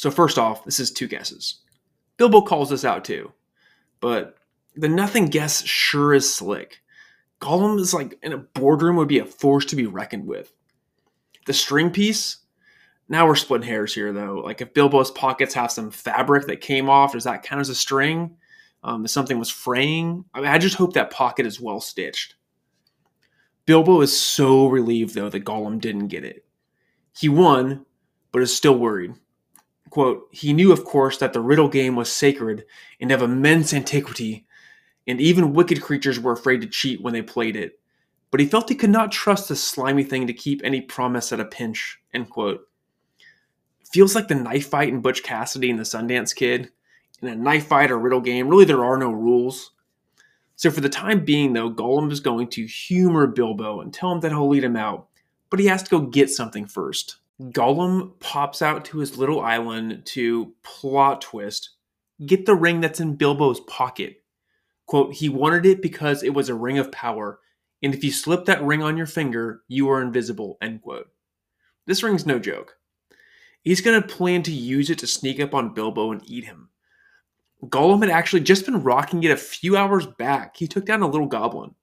So, 0.00 0.10
first 0.10 0.38
off, 0.38 0.64
this 0.64 0.80
is 0.80 0.90
two 0.90 1.06
guesses. 1.06 1.56
Bilbo 2.16 2.40
calls 2.40 2.70
this 2.70 2.86
out 2.86 3.04
too. 3.04 3.32
But 4.00 4.38
the 4.74 4.88
nothing 4.88 5.26
guess 5.26 5.62
sure 5.62 6.14
is 6.14 6.34
slick. 6.34 6.80
Gollum 7.38 7.78
is 7.78 7.92
like 7.92 8.18
in 8.22 8.32
a 8.32 8.38
boardroom 8.38 8.96
would 8.96 9.08
be 9.08 9.18
a 9.18 9.26
force 9.26 9.66
to 9.66 9.76
be 9.76 9.84
reckoned 9.84 10.26
with. 10.26 10.54
The 11.44 11.52
string 11.52 11.90
piece, 11.90 12.38
now 13.10 13.26
we're 13.26 13.34
splitting 13.34 13.68
hairs 13.68 13.94
here, 13.94 14.10
though. 14.10 14.40
Like 14.42 14.62
if 14.62 14.72
Bilbo's 14.72 15.10
pockets 15.10 15.52
have 15.52 15.70
some 15.70 15.90
fabric 15.90 16.46
that 16.46 16.62
came 16.62 16.88
off, 16.88 17.12
does 17.12 17.24
that 17.24 17.42
count 17.42 17.60
as 17.60 17.68
a 17.68 17.74
string? 17.74 18.38
Um, 18.82 19.04
if 19.04 19.10
something 19.10 19.38
was 19.38 19.50
fraying, 19.50 20.24
I, 20.32 20.40
mean, 20.40 20.48
I 20.48 20.56
just 20.56 20.76
hope 20.76 20.94
that 20.94 21.10
pocket 21.10 21.44
is 21.44 21.60
well 21.60 21.82
stitched. 21.82 22.36
Bilbo 23.66 24.00
is 24.00 24.18
so 24.18 24.66
relieved, 24.66 25.14
though, 25.14 25.28
that 25.28 25.44
Gollum 25.44 25.78
didn't 25.78 26.08
get 26.08 26.24
it. 26.24 26.46
He 27.14 27.28
won, 27.28 27.84
but 28.32 28.40
is 28.40 28.56
still 28.56 28.78
worried. 28.78 29.12
Quote, 29.90 30.28
he 30.30 30.52
knew, 30.52 30.72
of 30.72 30.84
course, 30.84 31.18
that 31.18 31.32
the 31.32 31.40
riddle 31.40 31.68
game 31.68 31.96
was 31.96 32.10
sacred 32.10 32.64
and 33.00 33.10
of 33.10 33.22
immense 33.22 33.74
antiquity, 33.74 34.46
and 35.06 35.20
even 35.20 35.52
wicked 35.52 35.82
creatures 35.82 36.20
were 36.20 36.32
afraid 36.32 36.60
to 36.60 36.68
cheat 36.68 37.02
when 37.02 37.12
they 37.12 37.22
played 37.22 37.56
it. 37.56 37.78
But 38.30 38.40
he 38.40 38.46
felt 38.46 38.68
he 38.68 38.76
could 38.76 38.90
not 38.90 39.10
trust 39.10 39.48
the 39.48 39.56
slimy 39.56 40.04
thing 40.04 40.28
to 40.28 40.32
keep 40.32 40.60
any 40.62 40.80
promise 40.80 41.32
at 41.32 41.40
a 41.40 41.44
pinch. 41.44 41.98
End 42.14 42.30
quote 42.30 42.66
feels 43.92 44.14
like 44.14 44.28
the 44.28 44.34
knife 44.34 44.68
fight 44.68 44.88
in 44.88 45.00
Butch 45.00 45.22
Cassidy 45.22 45.70
and 45.70 45.78
the 45.78 45.84
Sundance 45.84 46.34
Kid. 46.34 46.70
In 47.22 47.28
a 47.28 47.34
knife 47.34 47.66
fight 47.66 47.90
or 47.90 47.98
riddle 47.98 48.20
game, 48.20 48.48
really 48.48 48.64
there 48.64 48.84
are 48.84 48.96
no 48.96 49.10
rules. 49.10 49.72
So 50.56 50.70
for 50.70 50.80
the 50.80 50.88
time 50.88 51.24
being, 51.24 51.52
though, 51.52 51.70
Gollum 51.70 52.12
is 52.12 52.20
going 52.20 52.48
to 52.50 52.66
humor 52.66 53.26
Bilbo 53.26 53.80
and 53.80 53.92
tell 53.92 54.12
him 54.12 54.20
that 54.20 54.30
he'll 54.30 54.48
lead 54.48 54.64
him 54.64 54.76
out, 54.76 55.08
but 55.50 55.58
he 55.58 55.66
has 55.66 55.82
to 55.82 55.90
go 55.90 56.00
get 56.00 56.30
something 56.30 56.66
first. 56.66 57.16
Gollum 57.40 58.18
pops 58.20 58.60
out 58.60 58.84
to 58.86 58.98
his 58.98 59.16
little 59.16 59.40
island 59.40 60.02
to 60.06 60.52
plot 60.62 61.22
twist, 61.22 61.70
get 62.26 62.44
the 62.44 62.54
ring 62.54 62.80
that's 62.80 63.00
in 63.00 63.16
Bilbo's 63.16 63.60
pocket. 63.60 64.22
Quote, 64.86 65.14
he 65.14 65.28
wanted 65.28 65.64
it 65.64 65.80
because 65.80 66.22
it 66.22 66.34
was 66.34 66.48
a 66.48 66.54
ring 66.54 66.78
of 66.78 66.92
power, 66.92 67.40
and 67.82 67.94
if 67.94 68.04
you 68.04 68.12
slip 68.12 68.44
that 68.44 68.62
ring 68.62 68.82
on 68.82 68.96
your 68.96 69.06
finger, 69.06 69.62
you 69.68 69.88
are 69.88 70.02
invisible, 70.02 70.58
end 70.60 70.82
quote. 70.82 71.08
This 71.86 72.02
ring's 72.02 72.26
no 72.26 72.38
joke. 72.38 72.76
He's 73.62 73.80
going 73.80 74.00
to 74.00 74.06
plan 74.06 74.42
to 74.44 74.52
use 74.52 74.90
it 74.90 74.98
to 74.98 75.06
sneak 75.06 75.40
up 75.40 75.54
on 75.54 75.74
Bilbo 75.74 76.12
and 76.12 76.22
eat 76.28 76.44
him. 76.44 76.68
Gollum 77.64 78.00
had 78.00 78.10
actually 78.10 78.40
just 78.40 78.64
been 78.64 78.82
rocking 78.82 79.22
it 79.22 79.30
a 79.30 79.36
few 79.36 79.76
hours 79.76 80.06
back. 80.06 80.56
He 80.56 80.66
took 80.66 80.86
down 80.86 81.02
a 81.02 81.08
little 81.08 81.26
goblin. 81.26 81.74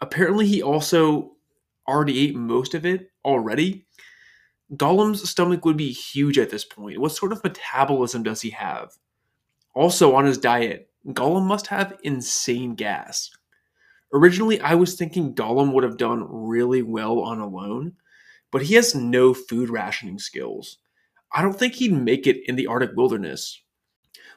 Apparently, 0.00 0.46
he 0.46 0.62
also 0.62 1.36
already 1.86 2.18
ate 2.18 2.34
most 2.34 2.74
of 2.74 2.84
it 2.84 3.10
already. 3.24 3.86
Gollum's 4.76 5.28
stomach 5.28 5.64
would 5.64 5.76
be 5.76 5.92
huge 5.92 6.38
at 6.38 6.50
this 6.50 6.64
point. 6.64 7.00
What 7.00 7.12
sort 7.12 7.32
of 7.32 7.42
metabolism 7.44 8.22
does 8.22 8.40
he 8.40 8.50
have? 8.50 8.92
Also, 9.74 10.14
on 10.14 10.24
his 10.24 10.38
diet, 10.38 10.90
Gollum 11.08 11.46
must 11.46 11.66
have 11.66 11.98
insane 12.02 12.74
gas. 12.74 13.30
Originally, 14.12 14.60
I 14.60 14.74
was 14.74 14.94
thinking 14.94 15.34
Gollum 15.34 15.72
would 15.72 15.84
have 15.84 15.96
done 15.96 16.26
really 16.28 16.82
well 16.82 17.18
on 17.20 17.40
alone, 17.40 17.94
but 18.50 18.62
he 18.62 18.74
has 18.74 18.94
no 18.94 19.34
food 19.34 19.68
rationing 19.68 20.18
skills. 20.18 20.78
I 21.32 21.42
don't 21.42 21.58
think 21.58 21.74
he'd 21.74 21.92
make 21.92 22.26
it 22.26 22.38
in 22.46 22.54
the 22.54 22.68
Arctic 22.68 22.92
wilderness. 22.94 23.60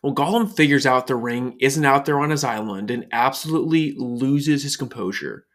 Well, 0.01 0.15
Gollum 0.15 0.51
figures 0.53 0.85
out 0.85 1.07
the 1.07 1.15
ring 1.15 1.55
isn't 1.59 1.85
out 1.85 2.05
there 2.05 2.19
on 2.19 2.31
his 2.31 2.43
island 2.43 2.89
and 2.89 3.07
absolutely 3.11 3.93
loses 3.97 4.63
his 4.63 4.75
composure. 4.75 5.45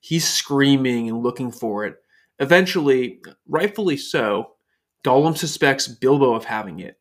He's 0.00 0.28
screaming 0.28 1.08
and 1.08 1.22
looking 1.22 1.50
for 1.50 1.84
it. 1.84 1.96
Eventually, 2.40 3.22
rightfully 3.46 3.96
so, 3.96 4.52
Gollum 5.04 5.36
suspects 5.36 5.86
Bilbo 5.86 6.34
of 6.34 6.44
having 6.44 6.80
it, 6.80 6.98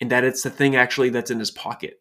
and 0.00 0.10
that 0.10 0.24
it's 0.24 0.42
the 0.42 0.50
thing 0.50 0.76
actually 0.76 1.10
that's 1.10 1.30
in 1.30 1.38
his 1.38 1.50
pocket. 1.50 2.00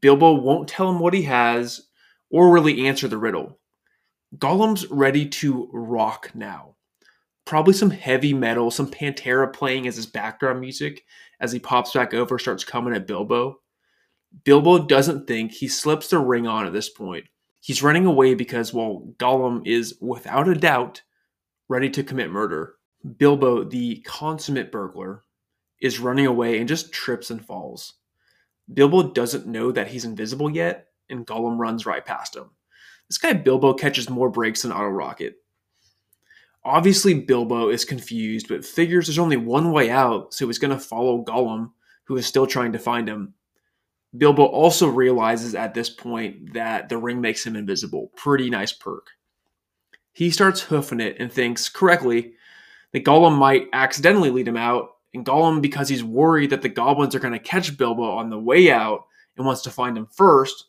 Bilbo 0.00 0.34
won't 0.34 0.68
tell 0.68 0.90
him 0.90 0.98
what 0.98 1.14
he 1.14 1.22
has 1.22 1.88
or 2.30 2.52
really 2.52 2.86
answer 2.86 3.08
the 3.08 3.18
riddle. 3.18 3.58
Gollum's 4.36 4.86
ready 4.90 5.26
to 5.28 5.70
rock 5.72 6.32
now 6.34 6.76
probably 7.46 7.72
some 7.72 7.90
heavy 7.90 8.34
metal, 8.34 8.70
some 8.70 8.90
Pantera 8.90 9.50
playing 9.50 9.86
as 9.86 9.96
his 9.96 10.04
background 10.04 10.60
music 10.60 11.04
as 11.40 11.52
he 11.52 11.58
pops 11.58 11.94
back 11.94 12.12
over, 12.12 12.38
starts 12.38 12.64
coming 12.64 12.94
at 12.94 13.06
Bilbo. 13.06 13.60
Bilbo 14.44 14.84
doesn't 14.84 15.26
think 15.26 15.52
he 15.52 15.68
slips 15.68 16.08
the 16.08 16.18
ring 16.18 16.46
on 16.46 16.66
at 16.66 16.74
this 16.74 16.90
point. 16.90 17.24
He's 17.60 17.82
running 17.82 18.04
away 18.04 18.34
because, 18.34 18.74
well, 18.74 19.08
Gollum 19.16 19.66
is 19.66 19.96
without 20.00 20.48
a 20.48 20.54
doubt 20.54 21.02
ready 21.68 21.90
to 21.90 22.02
commit 22.02 22.30
murder. 22.30 22.74
Bilbo, 23.18 23.64
the 23.64 23.96
consummate 24.02 24.72
burglar, 24.72 25.24
is 25.80 26.00
running 26.00 26.26
away 26.26 26.58
and 26.58 26.68
just 26.68 26.92
trips 26.92 27.30
and 27.30 27.44
falls. 27.44 27.94
Bilbo 28.72 29.12
doesn't 29.12 29.46
know 29.46 29.70
that 29.72 29.88
he's 29.88 30.04
invisible 30.04 30.50
yet, 30.50 30.88
and 31.08 31.26
Gollum 31.26 31.58
runs 31.58 31.86
right 31.86 32.04
past 32.04 32.34
him. 32.34 32.50
This 33.08 33.18
guy 33.18 33.32
Bilbo 33.32 33.74
catches 33.74 34.10
more 34.10 34.30
breaks 34.30 34.62
than 34.62 34.72
Otto 34.72 34.88
Rocket. 34.88 35.36
Obviously, 36.64 37.14
Bilbo 37.14 37.68
is 37.68 37.84
confused, 37.84 38.48
but 38.48 38.64
figures 38.64 39.06
there's 39.06 39.20
only 39.20 39.36
one 39.36 39.70
way 39.70 39.88
out, 39.88 40.34
so 40.34 40.46
he's 40.48 40.58
going 40.58 40.76
to 40.76 40.82
follow 40.82 41.22
Gollum, 41.22 41.70
who 42.04 42.16
is 42.16 42.26
still 42.26 42.46
trying 42.46 42.72
to 42.72 42.78
find 42.80 43.08
him. 43.08 43.34
Bilbo 44.16 44.44
also 44.44 44.88
realizes 44.88 45.54
at 45.54 45.74
this 45.74 45.90
point 45.90 46.54
that 46.54 46.88
the 46.88 46.98
ring 46.98 47.20
makes 47.20 47.46
him 47.46 47.54
invisible. 47.54 48.10
Pretty 48.16 48.50
nice 48.50 48.72
perk. 48.72 49.10
He 50.16 50.30
starts 50.30 50.62
hoofing 50.62 51.00
it 51.00 51.16
and 51.20 51.30
thinks 51.30 51.68
correctly 51.68 52.32
that 52.94 53.04
Gollum 53.04 53.36
might 53.36 53.68
accidentally 53.74 54.30
lead 54.30 54.48
him 54.48 54.56
out, 54.56 54.92
and 55.12 55.26
Gollum, 55.26 55.60
because 55.60 55.90
he's 55.90 56.02
worried 56.02 56.48
that 56.48 56.62
the 56.62 56.70
goblins 56.70 57.14
are 57.14 57.18
going 57.18 57.34
to 57.34 57.38
catch 57.38 57.76
Bilbo 57.76 58.02
on 58.02 58.30
the 58.30 58.38
way 58.38 58.70
out 58.70 59.04
and 59.36 59.44
wants 59.44 59.60
to 59.60 59.70
find 59.70 59.94
him 59.94 60.06
first, 60.06 60.68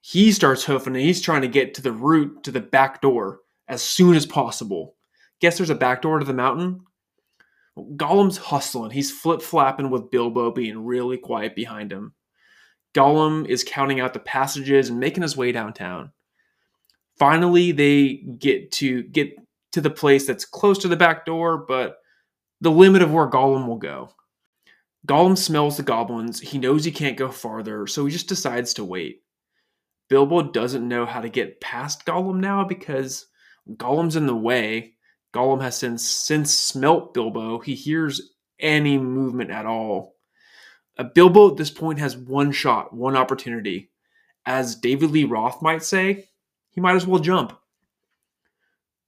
he 0.00 0.32
starts 0.32 0.64
hoofing 0.64 0.96
and 0.96 1.04
He's 1.04 1.20
trying 1.20 1.42
to 1.42 1.48
get 1.48 1.74
to 1.74 1.82
the 1.82 1.92
route 1.92 2.44
to 2.44 2.50
the 2.50 2.62
back 2.62 3.02
door 3.02 3.40
as 3.68 3.82
soon 3.82 4.16
as 4.16 4.24
possible. 4.24 4.94
Guess 5.42 5.58
there's 5.58 5.68
a 5.68 5.74
back 5.74 6.00
door 6.00 6.18
to 6.18 6.24
the 6.24 6.32
mountain? 6.32 6.80
Gollum's 7.76 8.38
hustling. 8.38 8.90
He's 8.90 9.12
flip 9.12 9.42
flapping 9.42 9.90
with 9.90 10.10
Bilbo 10.10 10.50
being 10.50 10.82
really 10.82 11.18
quiet 11.18 11.54
behind 11.54 11.92
him. 11.92 12.14
Gollum 12.94 13.46
is 13.46 13.64
counting 13.64 14.00
out 14.00 14.14
the 14.14 14.20
passages 14.20 14.88
and 14.88 14.98
making 14.98 15.24
his 15.24 15.36
way 15.36 15.52
downtown. 15.52 16.12
Finally, 17.18 17.72
they 17.72 18.14
get 18.38 18.72
to 18.72 19.02
get 19.04 19.34
to 19.72 19.80
the 19.80 19.90
place 19.90 20.26
that's 20.26 20.44
close 20.44 20.78
to 20.78 20.88
the 20.88 20.96
back 20.96 21.24
door, 21.24 21.58
but 21.58 21.96
the 22.60 22.70
limit 22.70 23.02
of 23.02 23.12
where 23.12 23.28
Gollum 23.28 23.66
will 23.66 23.78
go. 23.78 24.10
Gollum 25.06 25.36
smells 25.36 25.76
the 25.76 25.82
goblins. 25.82 26.40
He 26.40 26.58
knows 26.58 26.84
he 26.84 26.92
can't 26.92 27.16
go 27.16 27.28
farther, 27.30 27.86
so 27.86 28.04
he 28.06 28.12
just 28.12 28.28
decides 28.28 28.74
to 28.74 28.84
wait. 28.84 29.22
Bilbo 30.08 30.42
doesn't 30.42 30.86
know 30.86 31.06
how 31.06 31.20
to 31.20 31.28
get 31.28 31.60
past 31.60 32.04
Gollum 32.04 32.38
now 32.38 32.64
because 32.64 33.26
Gollum's 33.68 34.16
in 34.16 34.26
the 34.26 34.36
way, 34.36 34.94
Gollum 35.34 35.62
has 35.62 35.76
since 35.76 36.08
since 36.08 36.54
smelt 36.54 37.14
Bilbo. 37.14 37.58
He 37.58 37.74
hears 37.74 38.34
any 38.60 38.98
movement 38.98 39.50
at 39.50 39.66
all. 39.66 40.14
Uh, 40.98 41.04
Bilbo 41.04 41.50
at 41.50 41.56
this 41.56 41.70
point 41.70 41.98
has 41.98 42.16
one 42.16 42.52
shot, 42.52 42.94
one 42.94 43.16
opportunity. 43.16 43.90
As 44.44 44.76
David 44.76 45.10
Lee 45.10 45.24
Roth 45.24 45.62
might 45.62 45.82
say, 45.82 46.28
he 46.72 46.80
might 46.80 46.96
as 46.96 47.06
well 47.06 47.20
jump. 47.20 47.56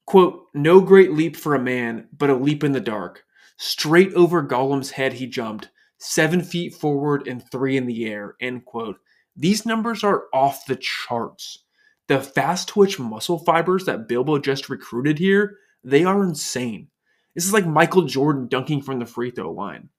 Quote, 0.06 0.46
no 0.54 0.80
great 0.80 1.12
leap 1.12 1.36
for 1.36 1.54
a 1.54 1.60
man, 1.60 2.08
but 2.16 2.30
a 2.30 2.36
leap 2.36 2.62
in 2.62 2.72
the 2.72 2.80
dark. 2.80 3.24
Straight 3.56 4.12
over 4.14 4.42
Gollum's 4.42 4.92
head 4.92 5.14
he 5.14 5.26
jumped, 5.26 5.70
seven 5.98 6.42
feet 6.42 6.74
forward 6.74 7.26
and 7.26 7.42
three 7.50 7.76
in 7.76 7.86
the 7.86 8.06
air, 8.06 8.36
end 8.40 8.64
quote. 8.64 8.98
These 9.36 9.66
numbers 9.66 10.04
are 10.04 10.24
off 10.32 10.66
the 10.66 10.76
charts. 10.76 11.64
The 12.06 12.20
fast 12.20 12.68
twitch 12.68 12.98
muscle 13.00 13.38
fibers 13.38 13.86
that 13.86 14.06
Bilbo 14.06 14.38
just 14.38 14.68
recruited 14.68 15.18
here 15.18 15.58
they 15.84 16.04
are 16.04 16.24
insane. 16.24 16.88
This 17.34 17.44
is 17.44 17.52
like 17.52 17.66
Michael 17.66 18.02
Jordan 18.02 18.48
dunking 18.48 18.82
from 18.82 18.98
the 18.98 19.06
free 19.06 19.30
throw 19.30 19.50
line. 19.50 19.90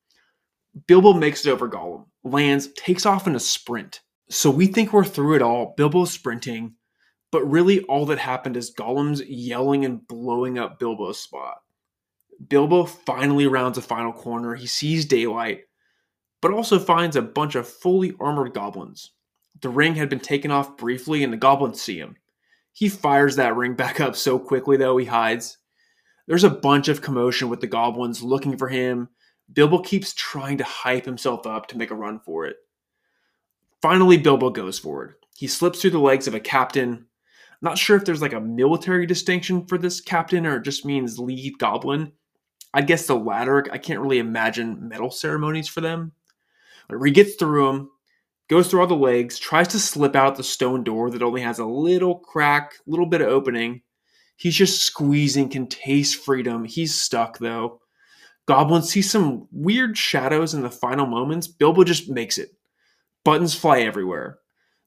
Bilbo 0.87 1.13
makes 1.13 1.45
it 1.45 1.51
over 1.51 1.69
Gollum, 1.69 2.05
lands, 2.23 2.69
takes 2.73 3.05
off 3.05 3.27
in 3.27 3.35
a 3.35 3.39
sprint. 3.39 4.01
So 4.29 4.49
we 4.49 4.67
think 4.67 4.91
we're 4.91 5.05
through 5.05 5.35
it 5.35 5.41
all. 5.41 5.73
Bilbo's 5.77 6.11
sprinting, 6.11 6.73
but 7.35 7.51
really 7.51 7.81
all 7.81 8.05
that 8.05 8.17
happened 8.17 8.55
is 8.55 8.73
Gollum's 8.73 9.21
yelling 9.27 9.83
and 9.83 10.07
blowing 10.07 10.57
up 10.57 10.79
Bilbo's 10.79 11.19
spot. 11.19 11.57
Bilbo 12.47 12.85
finally 12.85 13.45
rounds 13.45 13.77
a 13.77 13.81
final 13.81 14.13
corner. 14.13 14.55
He 14.55 14.67
sees 14.67 15.03
daylight, 15.03 15.63
but 16.41 16.53
also 16.53 16.79
finds 16.79 17.17
a 17.17 17.21
bunch 17.21 17.55
of 17.55 17.67
fully 17.67 18.13
armored 18.21 18.53
goblins. 18.53 19.11
The 19.59 19.67
ring 19.67 19.95
had 19.95 20.07
been 20.07 20.21
taken 20.21 20.49
off 20.49 20.77
briefly, 20.77 21.25
and 21.25 21.33
the 21.33 21.37
goblins 21.37 21.81
see 21.81 21.99
him. 21.99 22.15
He 22.71 22.87
fires 22.87 23.35
that 23.35 23.57
ring 23.57 23.73
back 23.75 23.99
up 23.99 24.15
so 24.15 24.39
quickly, 24.39 24.77
though, 24.77 24.95
he 24.95 25.05
hides. 25.05 25.57
There's 26.27 26.45
a 26.45 26.49
bunch 26.49 26.87
of 26.87 27.01
commotion 27.01 27.49
with 27.49 27.59
the 27.59 27.67
goblins 27.67 28.23
looking 28.23 28.57
for 28.57 28.69
him. 28.69 29.09
Bilbo 29.51 29.79
keeps 29.79 30.13
trying 30.13 30.57
to 30.59 30.63
hype 30.63 31.03
himself 31.03 31.45
up 31.45 31.67
to 31.67 31.77
make 31.77 31.91
a 31.91 31.95
run 31.95 32.21
for 32.21 32.45
it. 32.45 32.55
Finally, 33.81 34.19
Bilbo 34.19 34.51
goes 34.51 34.79
for 34.79 35.03
it. 35.03 35.15
He 35.35 35.47
slips 35.47 35.81
through 35.81 35.91
the 35.91 35.99
legs 35.99 36.29
of 36.29 36.33
a 36.33 36.39
captain. 36.39 37.07
Not 37.61 37.77
sure 37.77 37.97
if 37.97 38.05
there's 38.05 38.21
like 38.21 38.33
a 38.33 38.39
military 38.39 39.05
distinction 39.05 39.65
for 39.65 39.77
this 39.77 40.01
captain 40.01 40.45
or 40.45 40.57
it 40.57 40.63
just 40.63 40.85
means 40.85 41.19
lead 41.19 41.57
goblin. 41.57 42.11
I 42.73 42.81
guess 42.81 43.07
the 43.07 43.15
latter. 43.15 43.65
I 43.71 43.77
can't 43.77 44.01
really 44.01 44.19
imagine 44.19 44.89
medal 44.89 45.11
ceremonies 45.11 45.67
for 45.67 45.81
them. 45.81 46.11
But 46.89 47.01
he 47.03 47.11
gets 47.11 47.35
through 47.35 47.65
them, 47.65 47.89
goes 48.49 48.67
through 48.67 48.81
all 48.81 48.87
the 48.87 48.95
legs, 48.95 49.39
tries 49.39 49.69
to 49.69 49.79
slip 49.79 50.15
out 50.15 50.35
the 50.35 50.43
stone 50.43 50.83
door 50.83 51.09
that 51.09 51.23
only 51.23 51.41
has 51.41 51.59
a 51.59 51.65
little 51.65 52.19
crack, 52.19 52.73
little 52.85 53.07
bit 53.07 53.21
of 53.21 53.27
opening, 53.27 53.81
He's 54.37 54.55
just 54.55 54.81
squeezing, 54.81 55.49
can 55.49 55.67
taste 55.67 56.23
freedom. 56.23 56.65
He's 56.65 56.99
stuck 56.99 57.39
though. 57.39 57.81
Goblin 58.47 58.83
sees 58.83 59.09
some 59.09 59.47
weird 59.51 59.97
shadows 59.97 60.53
in 60.53 60.61
the 60.61 60.69
final 60.69 61.07
moments. 61.07 61.47
Bilbo 61.47 61.83
just 61.83 62.09
makes 62.09 62.37
it. 62.37 62.49
Buttons 63.23 63.55
fly 63.55 63.81
everywhere. 63.81 64.39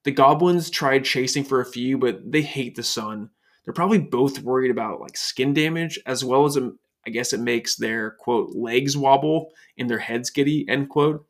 The 0.05 0.13
goblins 0.13 0.71
tried 0.71 1.05
chasing 1.05 1.45
for 1.45 1.61
a 1.61 1.67
few, 1.67 1.99
but 1.99 2.31
they 2.31 2.43
hate 2.43 2.77
the 2.77 2.83
sun. 2.83 3.31
They're 3.65 3.75
probably 3.75 3.99
both 3.99 4.41
worried 4.41 4.71
about 4.71 5.01
like 5.01 5.17
skin 5.17 5.53
damage, 5.53 5.99
as 6.07 6.25
well 6.25 6.45
as 6.45 6.57
um, 6.57 6.79
I 7.07 7.11
guess 7.11 7.33
it 7.33 7.41
makes 7.41 7.77
their 7.77 8.13
quote 8.13 8.55
legs 8.55 8.97
wobble 8.97 9.51
and 9.79 9.89
their 9.89 9.99
heads 9.99 10.31
giddy 10.31 10.67
end 10.69 10.89
quote. 10.89 11.27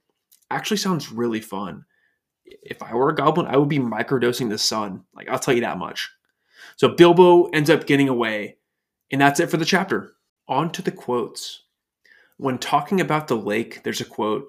Actually, 0.51 0.77
sounds 0.77 1.11
really 1.11 1.41
fun. 1.41 1.85
If 2.45 2.83
I 2.83 2.95
were 2.95 3.11
a 3.11 3.15
goblin, 3.15 3.47
I 3.47 3.57
would 3.57 3.69
be 3.69 3.79
microdosing 3.79 4.49
the 4.49 4.59
sun. 4.59 5.05
Like 5.15 5.29
I'll 5.29 5.39
tell 5.39 5.55
you 5.55 5.61
that 5.63 5.79
much. 5.79 6.11
So 6.77 6.89
Bilbo 6.89 7.47
ends 7.47 7.71
up 7.71 7.87
getting 7.87 8.09
away, 8.09 8.59
and 9.11 9.21
that's 9.21 9.41
it 9.41 9.51
for 9.51 9.57
the 9.57 9.65
chapter. 9.65 10.13
On 10.47 10.71
to 10.73 10.83
the 10.83 10.93
quotes. 10.93 11.65
When 12.37 12.59
talking 12.59 13.01
about 13.01 13.29
the 13.29 13.37
lake, 13.37 13.83
there's 13.83 14.01
a 14.01 14.05
quote. 14.05 14.47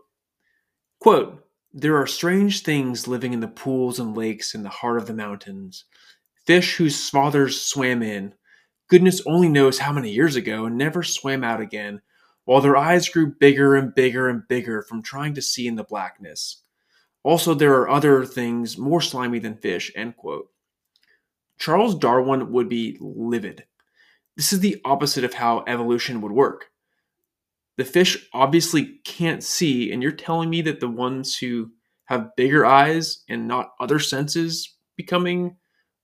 Quote, 0.99 1.43
there 1.73 1.97
are 1.97 2.07
strange 2.07 2.63
things 2.63 3.07
living 3.07 3.33
in 3.33 3.39
the 3.39 3.47
pools 3.47 3.99
and 3.99 4.17
lakes 4.17 4.55
in 4.55 4.63
the 4.63 4.69
heart 4.69 4.97
of 4.97 5.05
the 5.05 5.13
mountains. 5.13 5.85
Fish 6.45 6.77
whose 6.77 7.09
fathers 7.09 7.61
swam 7.61 8.01
in, 8.01 8.33
goodness 8.88 9.21
only 9.25 9.49
knows 9.49 9.79
how 9.79 9.91
many 9.91 10.09
years 10.09 10.35
ago, 10.35 10.65
and 10.65 10.77
never 10.77 11.03
swam 11.03 11.43
out 11.43 11.61
again, 11.61 12.01
while 12.45 12.61
their 12.61 12.75
eyes 12.75 13.07
grew 13.07 13.35
bigger 13.39 13.75
and 13.75 13.93
bigger 13.93 14.27
and 14.27 14.47
bigger 14.47 14.81
from 14.81 15.03
trying 15.03 15.35
to 15.35 15.41
see 15.41 15.67
in 15.67 15.75
the 15.75 15.83
blackness. 15.83 16.63
Also, 17.23 17.53
there 17.53 17.73
are 17.73 17.89
other 17.89 18.25
things 18.25 18.77
more 18.77 19.01
slimy 19.01 19.38
than 19.39 19.57
fish. 19.57 19.91
End 19.95 20.17
quote. 20.17 20.49
Charles 21.59 21.93
Darwin 21.93 22.51
would 22.51 22.69
be 22.69 22.97
livid. 22.99 23.65
This 24.35 24.53
is 24.53 24.61
the 24.61 24.81
opposite 24.85 25.25
of 25.25 25.33
how 25.33 25.63
evolution 25.67 26.21
would 26.21 26.31
work. 26.31 26.71
The 27.79 27.86
fish 27.86 28.27
obviously 28.33 29.00
can't 29.05 29.41
see, 29.41 29.93
and 29.93 30.03
you're 30.03 30.12
telling 30.12 30.50
me 30.50 30.62
that 30.63 30.81
the 30.81 30.89
ones 30.89 31.38
who 31.38 31.71
have 32.07 32.36
bigger 32.36 32.65
eyes 32.65 33.24
and 33.29 33.48
not 33.48 33.71
other 33.79 34.00
senses 34.00 34.75
becoming 34.98 35.55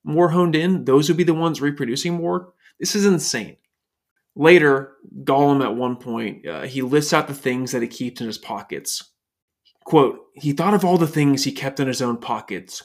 more 0.05 0.29
honed 0.29 0.55
in, 0.55 0.85
those 0.85 1.09
would 1.09 1.17
be 1.17 1.25
the 1.25 1.33
ones 1.33 1.59
reproducing 1.59 2.13
more? 2.13 2.53
This 2.79 2.95
is 2.95 3.05
insane. 3.05 3.57
Later, 4.37 4.93
Gollum 5.25 5.61
at 5.61 5.75
one 5.75 5.97
point, 5.97 6.47
uh, 6.47 6.61
he 6.61 6.81
lists 6.81 7.11
out 7.11 7.27
the 7.27 7.33
things 7.33 7.73
that 7.73 7.81
he 7.81 7.89
keeps 7.89 8.21
in 8.21 8.27
his 8.27 8.37
pockets. 8.37 9.11
Quote, 9.83 10.21
he 10.33 10.53
thought 10.53 10.73
of 10.73 10.85
all 10.85 10.97
the 10.97 11.05
things 11.05 11.43
he 11.43 11.51
kept 11.51 11.81
in 11.81 11.89
his 11.89 12.01
own 12.01 12.15
pockets 12.15 12.83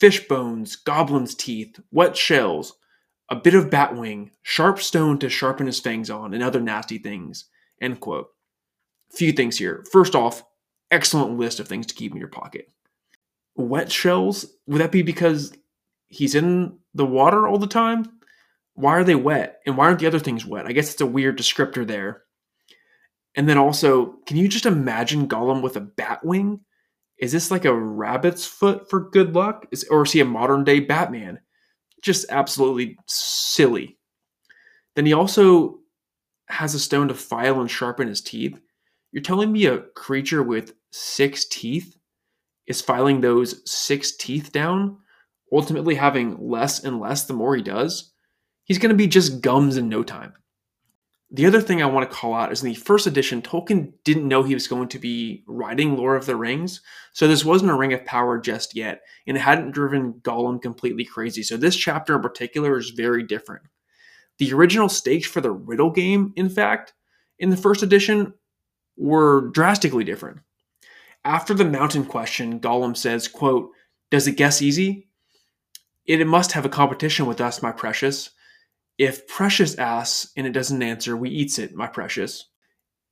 fish 0.00 0.26
bones, 0.26 0.74
goblin's 0.74 1.36
teeth, 1.36 1.78
wet 1.92 2.16
shells, 2.16 2.72
a 3.30 3.36
bit 3.36 3.54
of 3.54 3.70
bat 3.70 3.94
wing, 3.94 4.32
sharp 4.42 4.80
stone 4.80 5.16
to 5.20 5.28
sharpen 5.28 5.66
his 5.66 5.78
fangs 5.78 6.10
on, 6.10 6.34
and 6.34 6.42
other 6.42 6.60
nasty 6.60 6.98
things. 6.98 7.44
End 7.82 8.00
quote. 8.00 8.28
Few 9.10 9.32
things 9.32 9.58
here. 9.58 9.84
First 9.92 10.14
off, 10.14 10.42
excellent 10.90 11.36
list 11.36 11.60
of 11.60 11.68
things 11.68 11.86
to 11.86 11.94
keep 11.94 12.12
in 12.12 12.18
your 12.18 12.28
pocket. 12.28 12.70
Wet 13.56 13.92
shells? 13.92 14.46
Would 14.66 14.80
that 14.80 14.92
be 14.92 15.02
because 15.02 15.52
he's 16.08 16.34
in 16.34 16.78
the 16.94 17.04
water 17.04 17.46
all 17.46 17.58
the 17.58 17.66
time? 17.66 18.06
Why 18.74 18.92
are 18.92 19.04
they 19.04 19.16
wet? 19.16 19.60
And 19.66 19.76
why 19.76 19.86
aren't 19.86 19.98
the 19.98 20.06
other 20.06 20.18
things 20.18 20.46
wet? 20.46 20.66
I 20.66 20.72
guess 20.72 20.90
it's 20.90 21.00
a 21.00 21.06
weird 21.06 21.36
descriptor 21.36 21.86
there. 21.86 22.22
And 23.34 23.48
then 23.48 23.58
also, 23.58 24.14
can 24.26 24.36
you 24.36 24.48
just 24.48 24.66
imagine 24.66 25.28
Gollum 25.28 25.62
with 25.62 25.76
a 25.76 25.80
bat 25.80 26.24
wing? 26.24 26.60
Is 27.18 27.32
this 27.32 27.50
like 27.50 27.64
a 27.64 27.74
rabbit's 27.74 28.46
foot 28.46 28.88
for 28.88 29.10
good 29.10 29.34
luck? 29.34 29.66
Is, 29.72 29.84
or 29.90 30.02
is 30.02 30.12
he 30.12 30.20
a 30.20 30.24
modern 30.24 30.64
day 30.64 30.80
Batman? 30.80 31.40
Just 32.00 32.26
absolutely 32.30 32.96
silly. 33.06 33.98
Then 34.96 35.06
he 35.06 35.12
also 35.12 35.78
has 36.52 36.74
a 36.74 36.78
stone 36.78 37.08
to 37.08 37.14
file 37.14 37.60
and 37.60 37.70
sharpen 37.70 38.08
his 38.08 38.20
teeth. 38.20 38.60
You're 39.10 39.22
telling 39.22 39.50
me 39.52 39.66
a 39.66 39.78
creature 39.78 40.42
with 40.42 40.74
six 40.90 41.46
teeth 41.46 41.96
is 42.66 42.80
filing 42.80 43.20
those 43.20 43.68
six 43.70 44.16
teeth 44.16 44.52
down, 44.52 44.98
ultimately 45.52 45.94
having 45.94 46.36
less 46.38 46.84
and 46.84 47.00
less 47.00 47.24
the 47.24 47.34
more 47.34 47.56
he 47.56 47.62
does? 47.62 48.12
He's 48.64 48.78
going 48.78 48.90
to 48.90 48.96
be 48.96 49.06
just 49.06 49.40
gums 49.40 49.76
in 49.76 49.88
no 49.88 50.02
time. 50.02 50.34
The 51.30 51.46
other 51.46 51.62
thing 51.62 51.82
I 51.82 51.86
want 51.86 52.08
to 52.08 52.14
call 52.14 52.34
out 52.34 52.52
is 52.52 52.62
in 52.62 52.68
the 52.68 52.74
first 52.74 53.06
edition, 53.06 53.40
Tolkien 53.40 53.94
didn't 54.04 54.28
know 54.28 54.42
he 54.42 54.52
was 54.52 54.68
going 54.68 54.88
to 54.88 54.98
be 54.98 55.42
writing 55.46 55.96
Lord 55.96 56.18
of 56.18 56.26
the 56.26 56.36
Rings, 56.36 56.82
so 57.14 57.26
this 57.26 57.44
wasn't 57.44 57.70
a 57.70 57.74
Ring 57.74 57.94
of 57.94 58.04
Power 58.04 58.38
just 58.38 58.76
yet, 58.76 59.00
and 59.26 59.38
it 59.38 59.40
hadn't 59.40 59.70
driven 59.70 60.12
Gollum 60.20 60.60
completely 60.60 61.06
crazy. 61.06 61.42
So 61.42 61.56
this 61.56 61.74
chapter 61.74 62.14
in 62.16 62.20
particular 62.20 62.76
is 62.76 62.90
very 62.90 63.22
different. 63.22 63.62
The 64.42 64.52
original 64.54 64.88
stakes 64.88 65.28
for 65.28 65.40
the 65.40 65.52
riddle 65.52 65.92
game, 65.92 66.32
in 66.34 66.48
fact, 66.48 66.94
in 67.38 67.50
the 67.50 67.56
first 67.56 67.84
edition 67.84 68.34
were 68.96 69.52
drastically 69.52 70.02
different. 70.02 70.40
After 71.24 71.54
the 71.54 71.64
mountain 71.64 72.04
question, 72.04 72.58
Gollum 72.58 72.96
says, 72.96 73.28
quote, 73.28 73.70
Does 74.10 74.26
it 74.26 74.36
guess 74.36 74.60
easy? 74.60 75.06
It 76.06 76.26
must 76.26 76.50
have 76.50 76.64
a 76.64 76.68
competition 76.68 77.26
with 77.26 77.40
us, 77.40 77.62
my 77.62 77.70
precious. 77.70 78.30
If 78.98 79.28
precious 79.28 79.76
asks 79.78 80.32
and 80.36 80.44
it 80.44 80.52
doesn't 80.52 80.82
answer, 80.82 81.16
we 81.16 81.30
eats 81.30 81.60
it, 81.60 81.76
my 81.76 81.86
precious. 81.86 82.48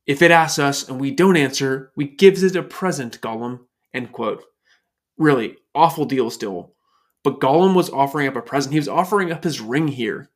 If 0.05 0.21
it 0.21 0.31
asks 0.31 0.59
us 0.59 0.89
and 0.89 0.99
we 0.99 1.11
don't 1.11 1.37
answer, 1.37 1.93
we 1.95 2.09
gives 2.09 2.43
it 2.43 2.57
a 2.57 2.61
present, 2.61 3.21
Gollum. 3.21 3.61
End 3.93 4.11
quote. 4.11 4.43
Really, 5.17 5.55
awful 5.73 6.03
deal 6.03 6.29
still. 6.29 6.73
But 7.23 7.39
Gollum 7.39 7.73
was 7.73 7.89
offering 7.89 8.27
up 8.27 8.35
a 8.35 8.41
present. 8.41 8.73
He 8.73 8.79
was 8.79 8.89
offering 8.89 9.31
up 9.31 9.45
his 9.45 9.61
ring 9.61 9.87
here. 9.87 10.29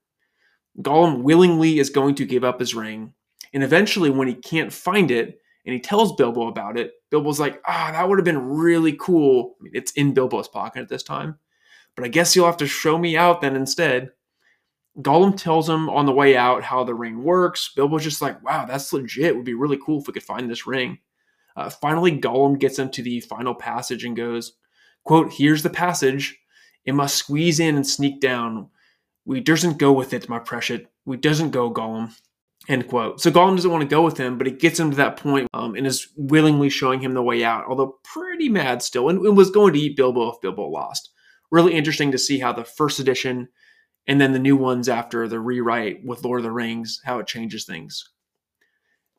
Gollum 0.81 1.23
willingly 1.23 1.79
is 1.79 1.89
going 1.89 2.15
to 2.15 2.25
give 2.25 2.43
up 2.43 2.59
his 2.59 2.75
ring. 2.75 3.13
And 3.53 3.63
eventually, 3.63 4.09
when 4.09 4.27
he 4.27 4.33
can't 4.33 4.73
find 4.73 5.11
it 5.11 5.39
and 5.65 5.73
he 5.73 5.79
tells 5.79 6.15
Bilbo 6.15 6.47
about 6.47 6.77
it, 6.77 6.91
Bilbo's 7.09 7.39
like, 7.39 7.61
ah, 7.65 7.89
that 7.91 8.07
would 8.07 8.17
have 8.17 8.25
been 8.25 8.49
really 8.49 8.93
cool. 8.93 9.55
I 9.59 9.63
mean, 9.63 9.71
it's 9.75 9.91
in 9.93 10.13
Bilbo's 10.13 10.47
pocket 10.47 10.81
at 10.81 10.89
this 10.89 11.03
time. 11.03 11.39
But 11.95 12.05
I 12.05 12.09
guess 12.09 12.35
you'll 12.35 12.45
have 12.45 12.57
to 12.57 12.67
show 12.67 12.97
me 12.97 13.15
out 13.15 13.41
then 13.41 13.55
instead. 13.55 14.11
Gollum 14.99 15.37
tells 15.37 15.69
him 15.69 15.89
on 15.89 16.05
the 16.05 16.13
way 16.13 16.37
out 16.37 16.63
how 16.63 16.83
the 16.83 16.93
ring 16.93 17.23
works. 17.23 17.71
Bilbo's 17.75 18.03
just 18.03 18.21
like, 18.21 18.43
wow, 18.43 18.65
that's 18.65 18.91
legit. 18.93 19.25
It 19.25 19.35
would 19.35 19.45
be 19.45 19.53
really 19.53 19.79
cool 19.83 20.01
if 20.01 20.07
we 20.07 20.13
could 20.13 20.23
find 20.23 20.49
this 20.49 20.67
ring. 20.67 20.99
Uh, 21.55 21.69
finally, 21.69 22.19
Gollum 22.19 22.59
gets 22.59 22.79
into 22.79 23.01
the 23.01 23.21
final 23.21 23.55
passage 23.55 24.03
and 24.03 24.15
goes, 24.15 24.53
quote, 25.03 25.31
here's 25.33 25.63
the 25.63 25.69
passage. 25.69 26.37
It 26.85 26.95
must 26.95 27.15
squeeze 27.15 27.59
in 27.59 27.75
and 27.75 27.87
sneak 27.87 28.19
down. 28.19 28.69
We 29.25 29.39
doesn't 29.39 29.77
go 29.77 29.91
with 29.91 30.13
it, 30.13 30.29
my 30.29 30.39
precious. 30.39 30.81
We 31.05 31.17
doesn't 31.17 31.51
go, 31.51 31.73
Gollum. 31.73 32.13
End 32.67 32.87
quote. 32.87 33.21
So 33.21 33.31
Gollum 33.31 33.55
doesn't 33.55 33.71
want 33.71 33.81
to 33.81 33.87
go 33.87 34.03
with 34.03 34.17
him, 34.17 34.37
but 34.37 34.47
he 34.47 34.53
gets 34.53 34.79
him 34.79 34.91
to 34.91 34.97
that 34.97 35.17
point 35.17 35.47
um, 35.53 35.75
and 35.75 35.85
is 35.85 36.07
willingly 36.15 36.69
showing 36.69 36.99
him 36.99 37.13
the 37.13 37.21
way 37.21 37.43
out, 37.43 37.65
although 37.67 37.99
pretty 38.03 38.49
mad 38.49 38.81
still, 38.81 39.09
and, 39.09 39.19
and 39.19 39.37
was 39.37 39.51
going 39.51 39.73
to 39.73 39.79
eat 39.79 39.97
Bilbo 39.97 40.29
if 40.31 40.41
Bilbo 40.41 40.67
lost. 40.67 41.09
Really 41.51 41.73
interesting 41.73 42.11
to 42.11 42.17
see 42.17 42.39
how 42.39 42.53
the 42.53 42.63
first 42.63 42.99
edition 42.99 43.49
and 44.07 44.21
then 44.21 44.33
the 44.33 44.39
new 44.39 44.55
ones 44.55 44.89
after 44.89 45.27
the 45.27 45.39
rewrite 45.39 46.05
with 46.05 46.23
Lord 46.23 46.39
of 46.39 46.43
the 46.43 46.51
Rings, 46.51 47.01
how 47.05 47.19
it 47.19 47.27
changes 47.27 47.65
things. 47.65 48.09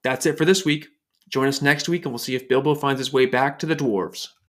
That's 0.03 0.27
it 0.27 0.39
for 0.39 0.45
this 0.45 0.65
week. 0.65 0.89
Join 1.29 1.49
us 1.49 1.63
next 1.63 1.89
week 1.89 2.05
and 2.05 2.13
we'll 2.13 2.19
see 2.19 2.37
if 2.37 2.49
Bilbo 2.49 2.75
finds 2.75 3.01
his 3.01 3.13
way 3.13 3.27
back 3.27 3.59
to 3.59 3.67
the 3.67 3.75
dwarves. 3.75 4.29